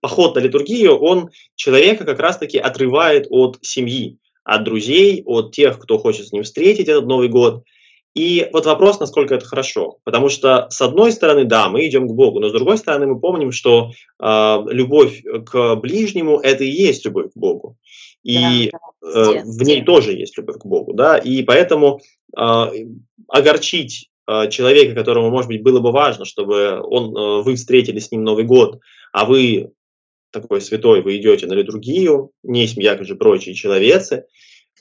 поход 0.00 0.34
на 0.34 0.40
литургию, 0.40 0.96
он 0.96 1.30
человека 1.56 2.04
как 2.04 2.18
раз-таки 2.20 2.58
отрывает 2.58 3.26
от 3.30 3.58
семьи, 3.62 4.18
от 4.44 4.64
друзей, 4.64 5.22
от 5.26 5.52
тех, 5.52 5.78
кто 5.78 5.98
хочет 5.98 6.28
с 6.28 6.32
ним 6.32 6.42
встретить 6.42 6.88
этот 6.88 7.06
Новый 7.06 7.28
год. 7.28 7.64
И 8.14 8.48
вот 8.52 8.66
вопрос, 8.66 8.98
насколько 8.98 9.34
это 9.34 9.44
хорошо. 9.44 9.98
Потому 10.02 10.28
что, 10.28 10.66
с 10.70 10.80
одной 10.80 11.12
стороны, 11.12 11.44
да, 11.44 11.68
мы 11.68 11.86
идем 11.86 12.08
к 12.08 12.12
Богу, 12.12 12.40
но 12.40 12.48
с 12.48 12.52
другой 12.52 12.78
стороны, 12.78 13.06
мы 13.06 13.20
помним, 13.20 13.52
что 13.52 13.92
э, 14.20 14.58
любовь 14.70 15.22
к 15.46 15.76
ближнему– 15.76 16.40
это 16.42 16.64
и 16.64 16.68
есть 16.68 17.04
любовь 17.04 17.32
к 17.32 17.36
Богу. 17.36 17.76
И 18.24 18.70
да, 18.72 18.78
э, 19.08 19.42
в 19.44 19.62
ней 19.62 19.84
тоже 19.84 20.14
есть 20.14 20.36
любовь 20.36 20.58
к 20.58 20.66
Богу. 20.66 20.94
Да? 20.94 21.16
И 21.18 21.42
поэтому 21.42 22.00
э, 22.36 22.66
огорчить 23.28 24.08
э, 24.26 24.48
человека, 24.50 24.94
которому, 24.94 25.30
может 25.30 25.48
быть, 25.48 25.62
было 25.62 25.78
бы 25.78 25.92
важно, 25.92 26.24
чтобы 26.24 26.80
он, 26.82 27.16
э, 27.16 27.42
вы 27.42 27.54
встретили 27.54 28.00
с 28.00 28.10
ним 28.10 28.24
Новый 28.24 28.44
год, 28.44 28.80
а 29.12 29.26
вы 29.26 29.70
такой 30.40 30.60
святой, 30.60 31.02
вы 31.02 31.16
идете 31.16 31.46
на 31.46 31.54
литургию, 31.54 32.30
не 32.42 32.66
семья 32.66 32.96
же 33.02 33.16
прочие 33.16 33.54
человецы, 33.54 34.24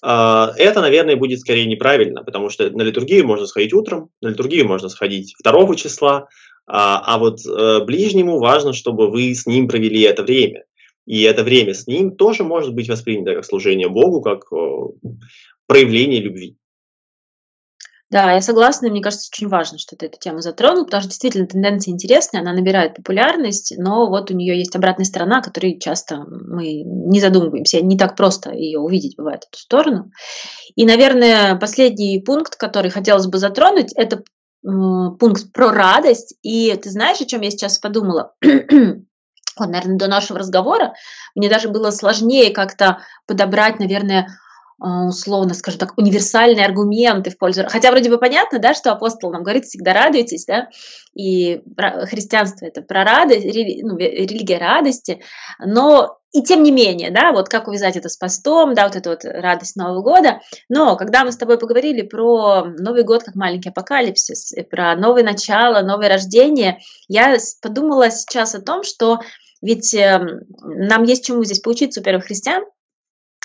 а, 0.02 0.54
это, 0.58 0.82
наверное, 0.82 1.16
будет 1.16 1.40
скорее 1.40 1.66
неправильно, 1.66 2.24
потому 2.24 2.50
что 2.50 2.70
на 2.70 2.84
литургию 2.84 3.26
можно 3.26 3.46
сходить 3.46 3.74
утром, 3.74 4.10
на 4.22 4.30
литургию 4.30 4.68
можно 4.68 4.90
сходить 4.90 5.36
2 5.44 5.76
числа, 5.76 6.28
а, 6.66 7.16
а 7.16 7.18
вот 7.18 7.40
э, 7.46 7.86
ближнему 7.86 8.40
важно, 8.40 8.74
чтобы 8.74 9.10
вы 9.10 9.34
с 9.34 9.46
ним 9.46 9.68
провели 9.68 10.02
это 10.02 10.24
время. 10.24 10.66
И 11.06 11.24
это 11.24 11.44
время 11.44 11.74
с 11.74 11.88
ним 11.88 12.18
тоже 12.18 12.44
может 12.44 12.74
быть 12.74 12.90
воспринято 12.90 13.34
как 13.34 13.46
служение 13.46 13.88
Богу, 13.88 14.22
как 14.22 14.50
проявление 15.66 16.20
любви. 16.20 16.58
Да, 18.10 18.32
я 18.32 18.42
согласна, 18.42 18.90
мне 18.90 19.02
кажется, 19.02 19.30
очень 19.34 19.50
важно, 19.50 19.78
что 19.78 19.98
ты 19.98 20.06
эту 20.06 20.18
тему 20.18 20.40
затронул, 20.40 20.86
потому 20.86 21.02
что 21.02 21.10
действительно 21.10 21.46
тенденция 21.46 21.92
интересная, 21.92 22.40
она 22.40 22.54
набирает 22.54 22.96
популярность, 22.96 23.74
но 23.78 24.08
вот 24.08 24.32
у 24.32 24.34
нее 24.34 24.58
есть 24.58 24.74
обратная 24.78 25.04
сторона, 25.04 25.42
которой 25.42 25.78
часто 25.78 26.24
мы 26.26 26.84
не 26.84 27.20
задумываемся, 27.20 27.82
не 27.82 27.98
так 27.98 28.16
просто 28.16 28.52
ее 28.54 28.80
увидеть 28.80 29.18
бывает 29.18 29.44
эту 29.50 29.60
сторону. 29.60 30.12
И, 30.76 30.86
наверное, 30.86 31.56
последний 31.56 32.22
пункт, 32.22 32.56
который 32.56 32.92
хотелось 32.92 33.28
бы 33.28 33.40
затронуть, 33.40 33.92
это 33.94 34.24
пункт 34.64 35.52
про 35.52 35.72
радость. 35.72 36.36
И 36.44 36.74
ты 36.82 36.90
знаешь, 36.90 37.20
о 37.20 37.26
чем 37.26 37.42
я 37.42 37.52
сейчас 37.52 37.78
подумала? 37.78 38.34
вот, 38.42 39.70
наверное, 39.70 39.98
до 39.98 40.08
нашего 40.08 40.40
разговора 40.40 40.94
мне 41.36 41.50
даже 41.50 41.68
было 41.68 41.92
сложнее 41.92 42.52
как-то 42.52 43.00
подобрать, 43.26 43.80
наверное, 43.80 44.28
условно, 44.80 45.54
скажем 45.54 45.80
так, 45.80 45.98
универсальные 45.98 46.66
аргументы 46.66 47.32
в 47.32 47.38
пользу... 47.38 47.64
Хотя 47.68 47.92
вроде 47.92 48.10
бы 48.10 48.20
понятно, 48.20 48.60
да, 48.60 48.74
что 48.74 48.92
апостол 48.92 49.32
нам 49.32 49.44
говорит, 49.44 49.66
всегда 49.66 49.94
радуйтесь, 49.94 50.46
да, 50.46 50.70
и 51.16 51.62
христианство 52.06 52.66
это 52.66 52.82
про 52.82 53.04
радость, 53.04 53.46
рели... 53.46 53.82
ну, 53.84 53.98
религия 53.98 54.60
радости, 54.60 55.22
но 55.60 56.20
и 56.32 56.44
тем 56.44 56.62
не 56.62 56.72
менее, 56.72 57.10
да, 57.10 57.32
вот 57.32 57.50
как 57.50 57.68
увязать 57.68 57.96
это 57.96 58.10
с 58.10 58.18
постом, 58.18 58.76
да, 58.76 58.86
вот 58.86 58.96
эту 58.96 59.10
вот 59.10 59.22
радость 59.24 59.76
Нового 59.76 60.02
года. 60.02 60.42
Но 60.70 60.96
когда 60.96 61.24
мы 61.24 61.32
с 61.32 61.38
тобой 61.38 61.58
поговорили 61.58 62.04
про 62.04 62.66
Новый 62.66 63.04
год 63.04 63.24
как 63.24 63.34
маленький 63.34 63.70
апокалипсис, 63.70 64.54
про 64.70 64.96
новое 64.96 65.24
начало, 65.24 65.82
новое 65.82 66.10
рождение, 66.10 66.80
я 67.08 67.36
подумала 67.64 68.12
сейчас 68.12 68.54
о 68.54 68.62
том, 68.62 68.84
что 68.84 69.20
ведь 69.62 69.96
эм, 69.96 70.42
нам 70.62 71.04
есть 71.04 71.26
чему 71.26 71.44
здесь 71.44 71.62
поучиться 71.62 72.02
у 72.02 72.04
первых 72.04 72.26
христиан, 72.26 72.64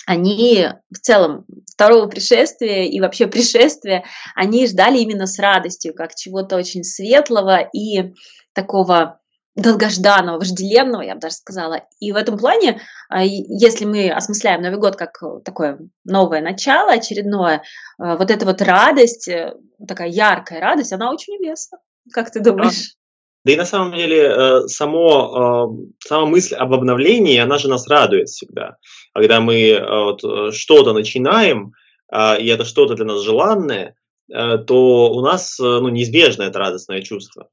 они 0.07 0.69
в 0.91 0.99
целом 0.99 1.45
второго 1.67 2.07
пришествия 2.07 2.85
и 2.85 3.01
вообще 3.01 3.27
пришествия, 3.29 4.05
они 4.35 4.67
ждали 4.67 4.99
именно 4.99 5.27
с 5.27 5.38
радостью, 5.38 5.95
как 5.95 6.15
чего-то 6.15 6.57
очень 6.57 6.85
светлого 6.85 7.59
и 7.61 8.15
такого 8.53 9.19
долгожданного, 9.55 10.38
вожделенного, 10.38 11.03
я 11.03 11.15
бы 11.15 11.21
даже 11.21 11.35
сказала. 11.35 11.83
И 12.01 12.11
в 12.12 12.17
этом 12.17 12.38
плане, 12.38 12.81
а, 13.09 13.23
если 13.23 13.85
мы 13.85 14.11
осмысляем 14.11 14.62
Новый 14.62 14.79
год 14.79 14.97
как 14.97 15.21
такое 15.45 15.79
новое 16.05 16.41
начало, 16.41 16.93
очередное, 16.93 17.62
а, 17.99 18.17
вот 18.17 18.31
эта 18.31 18.47
вот 18.47 18.62
радость, 18.62 19.29
э, 19.29 19.55
такая 19.87 20.09
яркая 20.09 20.61
радость, 20.61 20.93
она 20.93 21.11
очень 21.11 21.37
уместна. 21.37 21.79
Как 22.12 22.31
ты 22.31 22.41
думаешь? 22.41 22.95
Да 23.44 23.52
и 23.52 23.57
на 23.57 23.64
самом 23.64 23.96
деле 23.96 24.22
э, 24.22 24.68
само, 24.68 25.74
э, 26.00 26.07
сама 26.07 26.26
мысль 26.26 26.55
об 26.55 26.72
обновлении, 26.72 27.38
она 27.38 27.59
же 27.59 27.68
нас 27.68 27.88
радует 27.88 28.28
всегда. 28.28 28.76
Когда 29.12 29.40
мы 29.40 29.68
э, 29.70 29.80
вот, 29.84 30.55
что-то 30.55 30.93
начинаем, 30.93 31.72
и 32.14 32.47
это 32.47 32.66
что-то 32.66 32.95
для 32.95 33.07
нас 33.07 33.22
желанное, 33.22 33.95
то 34.28 35.11
у 35.11 35.22
нас 35.22 35.59
ну, 35.59 35.88
неизбежно 35.88 36.43
это 36.43 36.59
радостное 36.59 37.01
чувство. 37.01 37.49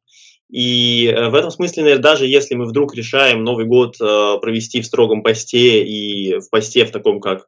И 0.52 1.08
в 1.08 1.34
этом 1.34 1.50
смысле, 1.50 1.84
наверное, 1.84 2.04
даже 2.04 2.28
если 2.28 2.56
мы 2.56 2.66
вдруг 2.66 2.94
решаем 2.94 3.46
Новый 3.46 3.64
год 3.64 3.98
провести 3.98 4.82
в 4.82 4.86
строгом 4.86 5.24
посте 5.24 5.86
и 5.86 6.40
в 6.40 6.50
посте 6.50 6.84
в 6.84 6.92
таком 6.92 7.22
как 7.22 7.48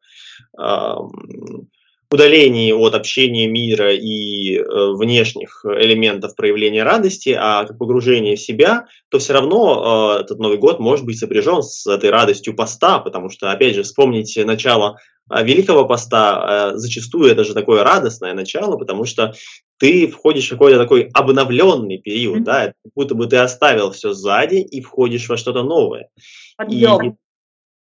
удалении 2.12 2.74
от 2.74 2.94
общения 2.94 3.48
мира 3.48 3.94
и 3.94 4.58
э, 4.58 4.64
внешних 4.96 5.64
элементов 5.64 6.36
проявления 6.36 6.84
радости, 6.84 7.36
а 7.38 7.66
как 7.66 7.78
погружение 7.78 8.36
в 8.36 8.42
себя, 8.42 8.88
то 9.10 9.18
все 9.18 9.34
равно 9.34 10.18
э, 10.18 10.22
этот 10.22 10.40
Новый 10.40 10.58
год 10.58 10.80
может 10.80 11.06
быть 11.06 11.18
сопряжен 11.18 11.64
с 11.64 11.88
этой 11.88 12.10
радостью 12.10 12.54
поста, 12.54 13.00
потому 13.00 13.30
что, 13.30 13.52
опять 13.52 13.76
же, 13.76 13.84
вспомните 13.84 14.44
начало 14.44 14.98
э, 15.30 15.44
Великого 15.44 15.86
поста, 15.86 16.74
э, 16.74 16.78
зачастую 16.78 17.32
это 17.32 17.46
же 17.46 17.54
такое 17.54 17.84
радостное 17.84 18.34
начало, 18.34 18.78
потому 18.78 19.06
что 19.06 19.34
ты 19.78 20.08
входишь 20.08 20.48
в 20.48 20.52
какой-то 20.52 20.78
такой 20.78 21.10
обновленный 21.14 21.98
период, 21.98 22.40
mm-hmm. 22.40 22.44
да, 22.44 22.66
как 22.66 22.92
будто 22.94 23.16
бы 23.16 23.28
ты 23.28 23.38
оставил 23.38 23.92
все 23.92 24.14
сзади 24.14 24.56
и 24.58 24.82
входишь 24.82 25.30
во 25.30 25.38
что-то 25.38 25.64
новое. 25.64 26.10
Подъем. 26.58 27.02
И 27.02 27.14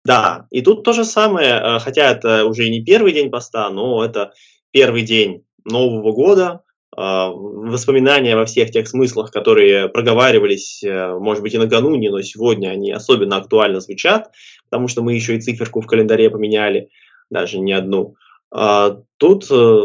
да, 0.04 0.46
и 0.50 0.60
тут 0.60 0.84
то 0.84 0.92
же 0.92 1.04
самое, 1.04 1.54
э, 1.54 1.78
хотя 1.78 2.10
это 2.10 2.44
уже 2.44 2.66
и 2.66 2.70
не 2.70 2.84
первый 2.84 3.12
день 3.12 3.30
поста, 3.30 3.70
но 3.70 4.04
это 4.04 4.32
первый 4.70 5.02
день 5.02 5.44
Нового 5.64 6.12
года, 6.12 6.60
а, 6.96 7.30
воспоминания 7.30 8.36
во 8.36 8.44
всех 8.44 8.70
тех 8.70 8.86
смыслах, 8.86 9.32
которые 9.32 9.88
проговаривались, 9.88 10.84
э, 10.84 11.18
может 11.18 11.42
быть, 11.42 11.54
и 11.54 11.58
накануне, 11.58 12.10
но 12.10 12.20
сегодня 12.22 12.68
они 12.68 12.92
особенно 12.92 13.36
актуально 13.36 13.80
звучат, 13.80 14.30
потому 14.68 14.88
что 14.88 15.02
мы 15.02 15.14
еще 15.14 15.36
и 15.36 15.40
циферку 15.40 15.80
в 15.80 15.86
календаре 15.86 16.30
поменяли, 16.30 16.90
даже 17.30 17.58
не 17.58 17.72
одну. 17.72 18.14
А, 18.52 18.98
тут 19.16 19.50
э, 19.50 19.80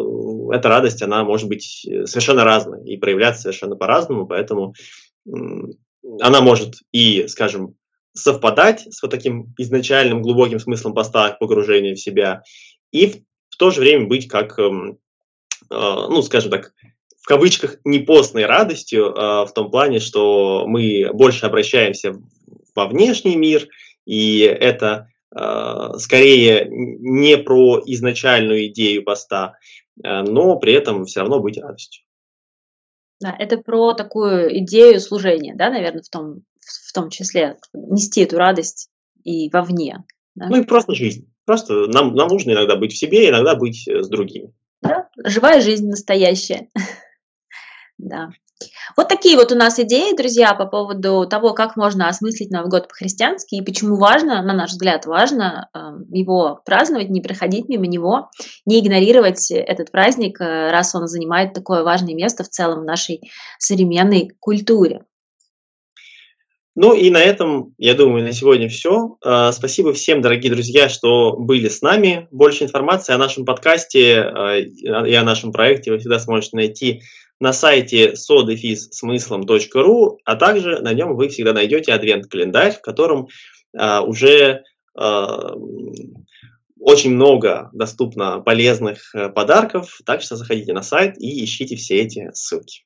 эта 0.52 0.70
радость, 0.70 1.02
она 1.02 1.24
может 1.24 1.48
быть 1.48 1.88
совершенно 2.06 2.44
разной 2.44 2.84
и 2.86 2.98
проявляться 2.98 3.44
совершенно 3.44 3.76
по-разному, 3.76 4.28
поэтому 4.28 4.76
она 6.22 6.42
может 6.42 6.76
и, 6.92 7.28
скажем, 7.28 7.76
совпадать 8.14 8.88
с 8.94 9.02
вот 9.02 9.12
таким 9.12 9.54
изначальным 9.58 10.22
глубоким 10.22 10.60
смыслом 10.60 10.94
поста 10.94 11.32
погружения 11.40 11.96
в 11.96 12.00
себя, 12.00 12.44
и 12.92 13.08
в, 13.08 13.16
в 13.50 13.58
то 13.58 13.72
же 13.72 13.82
время 13.82 14.08
быть 14.08 14.28
как, 14.28 14.58
э, 14.60 14.64
э, 14.64 14.68
ну, 15.70 16.22
скажем 16.22 16.52
так, 16.52 16.74
в 17.22 17.28
кавычках, 17.28 17.78
не 17.84 18.00
постной 18.00 18.46
радостью, 18.46 19.08
э, 19.08 19.46
в 19.46 19.52
том 19.54 19.70
плане, 19.72 20.00
что 20.00 20.66
мы 20.68 21.10
больше 21.14 21.46
обращаемся 21.46 22.16
во 22.76 22.88
внешний 22.88 23.36
мир, 23.36 23.68
и 24.06 24.40
это 24.40 25.10
э, 25.36 25.98
скорее 25.98 26.68
не 26.70 27.38
про 27.38 27.82
изначальную 27.86 28.68
идею 28.68 29.04
поста, 29.04 29.56
э, 30.04 30.22
но 30.24 30.58
при 30.58 30.74
этом 30.74 31.06
все 31.06 31.22
равно 31.22 31.40
быть 31.40 31.60
радостью. 31.60 32.04
Да, 33.22 33.36
это 33.38 33.58
про 33.58 33.94
такую 33.94 34.58
идею 34.60 35.00
служения, 35.02 35.54
да, 35.54 35.70
наверное, 35.70 36.02
в 36.02 36.10
том, 36.10 36.44
в 36.70 36.94
том 36.94 37.10
числе 37.10 37.58
нести 37.74 38.22
эту 38.22 38.38
радость 38.38 38.90
и 39.24 39.50
вовне. 39.50 40.04
Да? 40.36 40.48
Ну 40.48 40.62
и 40.62 40.66
просто 40.66 40.96
жизнь. 40.96 41.32
Просто 41.46 41.88
нам, 41.88 42.14
нам 42.14 42.28
нужно 42.28 42.52
иногда 42.52 42.76
быть 42.76 42.94
в 42.94 42.98
себе, 42.98 43.30
иногда 43.30 43.56
быть 43.56 43.88
э, 43.88 44.04
с 44.04 44.08
другими. 44.08 44.54
Да, 44.82 45.10
живая 45.24 45.62
жизнь 45.62 45.88
настоящая. 45.88 46.70
да. 47.98 48.30
Вот 48.98 49.08
такие 49.08 49.38
вот 49.38 49.52
у 49.52 49.56
нас 49.56 49.80
идеи, 49.80 50.16
друзья, 50.16 50.54
по 50.54 50.66
поводу 50.66 51.26
того, 51.28 51.54
как 51.54 51.78
можно 51.78 52.10
осмыслить 52.10 52.52
Новый 52.52 52.70
год 52.70 52.90
по-христиански 52.90 53.56
и 53.56 53.64
почему 53.64 53.96
важно, 53.96 54.42
на 54.42 54.54
наш 54.54 54.72
взгляд, 54.72 55.06
важно 55.06 55.70
э, 55.74 55.80
его 56.12 56.62
праздновать, 56.66 57.10
не 57.10 57.22
проходить 57.22 57.70
мимо 57.70 57.88
него, 57.88 58.30
не 58.66 58.80
игнорировать 58.80 59.50
этот 59.52 59.92
праздник, 59.92 60.42
э, 60.42 60.72
раз 60.72 60.94
он 60.94 61.08
занимает 61.08 61.54
такое 61.54 61.84
важное 61.84 62.16
место 62.16 62.44
в 62.44 62.50
целом 62.50 62.82
в 62.82 62.86
нашей 62.86 63.32
современной 63.60 64.32
культуре. 64.40 65.06
Ну 66.82 66.94
и 66.94 67.10
на 67.10 67.22
этом, 67.22 67.76
я 67.78 67.94
думаю, 67.94 68.24
на 68.24 68.32
сегодня 68.32 68.70
все. 68.70 69.18
А, 69.22 69.52
спасибо 69.52 69.92
всем, 69.92 70.22
дорогие 70.22 70.50
друзья, 70.50 70.88
что 70.88 71.36
были 71.36 71.68
с 71.68 71.82
нами. 71.82 72.30
Больше 72.32 72.64
информации 72.64 73.12
о 73.12 73.18
нашем 73.18 73.44
подкасте 73.44 74.22
а, 74.22 74.56
и 74.56 75.14
о 75.14 75.24
нашем 75.24 75.52
проекте 75.52 75.92
вы 75.92 76.00
всегда 76.00 76.20
сможете 76.20 76.56
найти 76.56 77.02
на 77.38 77.52
сайте 77.52 78.14
sodefizsmыслом.ру, 78.14 80.20
а 80.24 80.36
также 80.38 80.80
на 80.80 80.94
нем 80.94 81.18
вы 81.18 81.28
всегда 81.28 81.52
найдете 81.52 81.92
адвент-календарь, 81.92 82.76
в 82.76 82.82
котором 82.82 83.28
а, 83.78 84.02
уже 84.02 84.64
очень 86.80 87.14
много 87.14 87.70
доступно 87.74 88.40
полезных 88.40 89.14
э, 89.14 89.30
подарков, 89.30 90.00
так 90.06 90.22
что 90.22 90.38
заходите 90.38 90.74
на 90.74 90.82
сайт 90.82 91.16
и 91.20 91.44
ищите 91.44 91.76
все 91.76 92.00
эти 92.00 92.32
ссылки. 92.34 92.86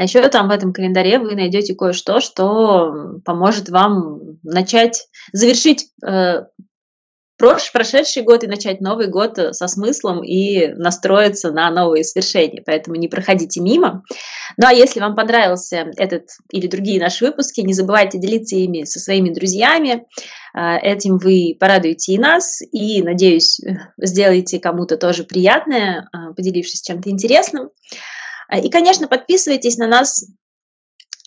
А 0.00 0.04
еще 0.04 0.26
там 0.30 0.48
в 0.48 0.50
этом 0.50 0.72
календаре 0.72 1.18
вы 1.18 1.34
найдете 1.34 1.74
кое-что, 1.74 2.20
что 2.20 3.20
поможет 3.22 3.68
вам 3.68 4.38
начать, 4.42 5.08
завершить 5.34 5.88
э, 6.02 6.44
прош, 7.36 7.70
прошедший 7.70 8.22
год 8.22 8.42
и 8.42 8.46
начать 8.46 8.80
новый 8.80 9.08
год 9.08 9.38
со 9.50 9.68
смыслом 9.68 10.24
и 10.24 10.68
настроиться 10.68 11.52
на 11.52 11.70
новые 11.70 12.04
свершения. 12.04 12.62
Поэтому 12.64 12.96
не 12.96 13.08
проходите 13.08 13.60
мимо. 13.60 14.02
Ну 14.56 14.66
а 14.66 14.72
если 14.72 15.00
вам 15.00 15.14
понравился 15.14 15.90
этот 15.98 16.30
или 16.50 16.66
другие 16.66 16.98
наши 16.98 17.26
выпуски, 17.26 17.60
не 17.60 17.74
забывайте 17.74 18.18
делиться 18.18 18.56
ими 18.56 18.84
со 18.84 19.00
своими 19.00 19.28
друзьями. 19.28 20.06
Э, 20.56 20.78
этим 20.78 21.18
вы 21.18 21.54
порадуете 21.60 22.14
и 22.14 22.18
нас, 22.18 22.62
и, 22.72 23.02
надеюсь, 23.02 23.60
сделаете 23.98 24.60
кому-то 24.60 24.96
тоже 24.96 25.24
приятное, 25.24 26.08
э, 26.10 26.32
поделившись 26.34 26.80
чем-то 26.80 27.10
интересным. 27.10 27.68
А, 28.50 28.58
и, 28.58 28.68
конечно, 28.68 29.06
подписывайтесь 29.06 29.78
на 29.78 29.86
нас 29.86 30.26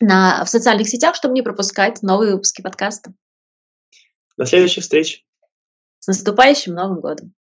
на, 0.01 0.43
в 0.43 0.49
социальных 0.49 0.89
сетях, 0.89 1.15
чтобы 1.15 1.34
не 1.34 1.41
пропускать 1.41 2.03
новые 2.03 2.34
выпуски 2.34 2.61
подкаста. 2.61 3.13
До 4.36 4.45
следующих 4.45 4.84
встреч. 4.84 5.26
С 5.99 6.07
наступающим 6.07 6.74
Новым 6.74 6.99
годом! 6.99 7.34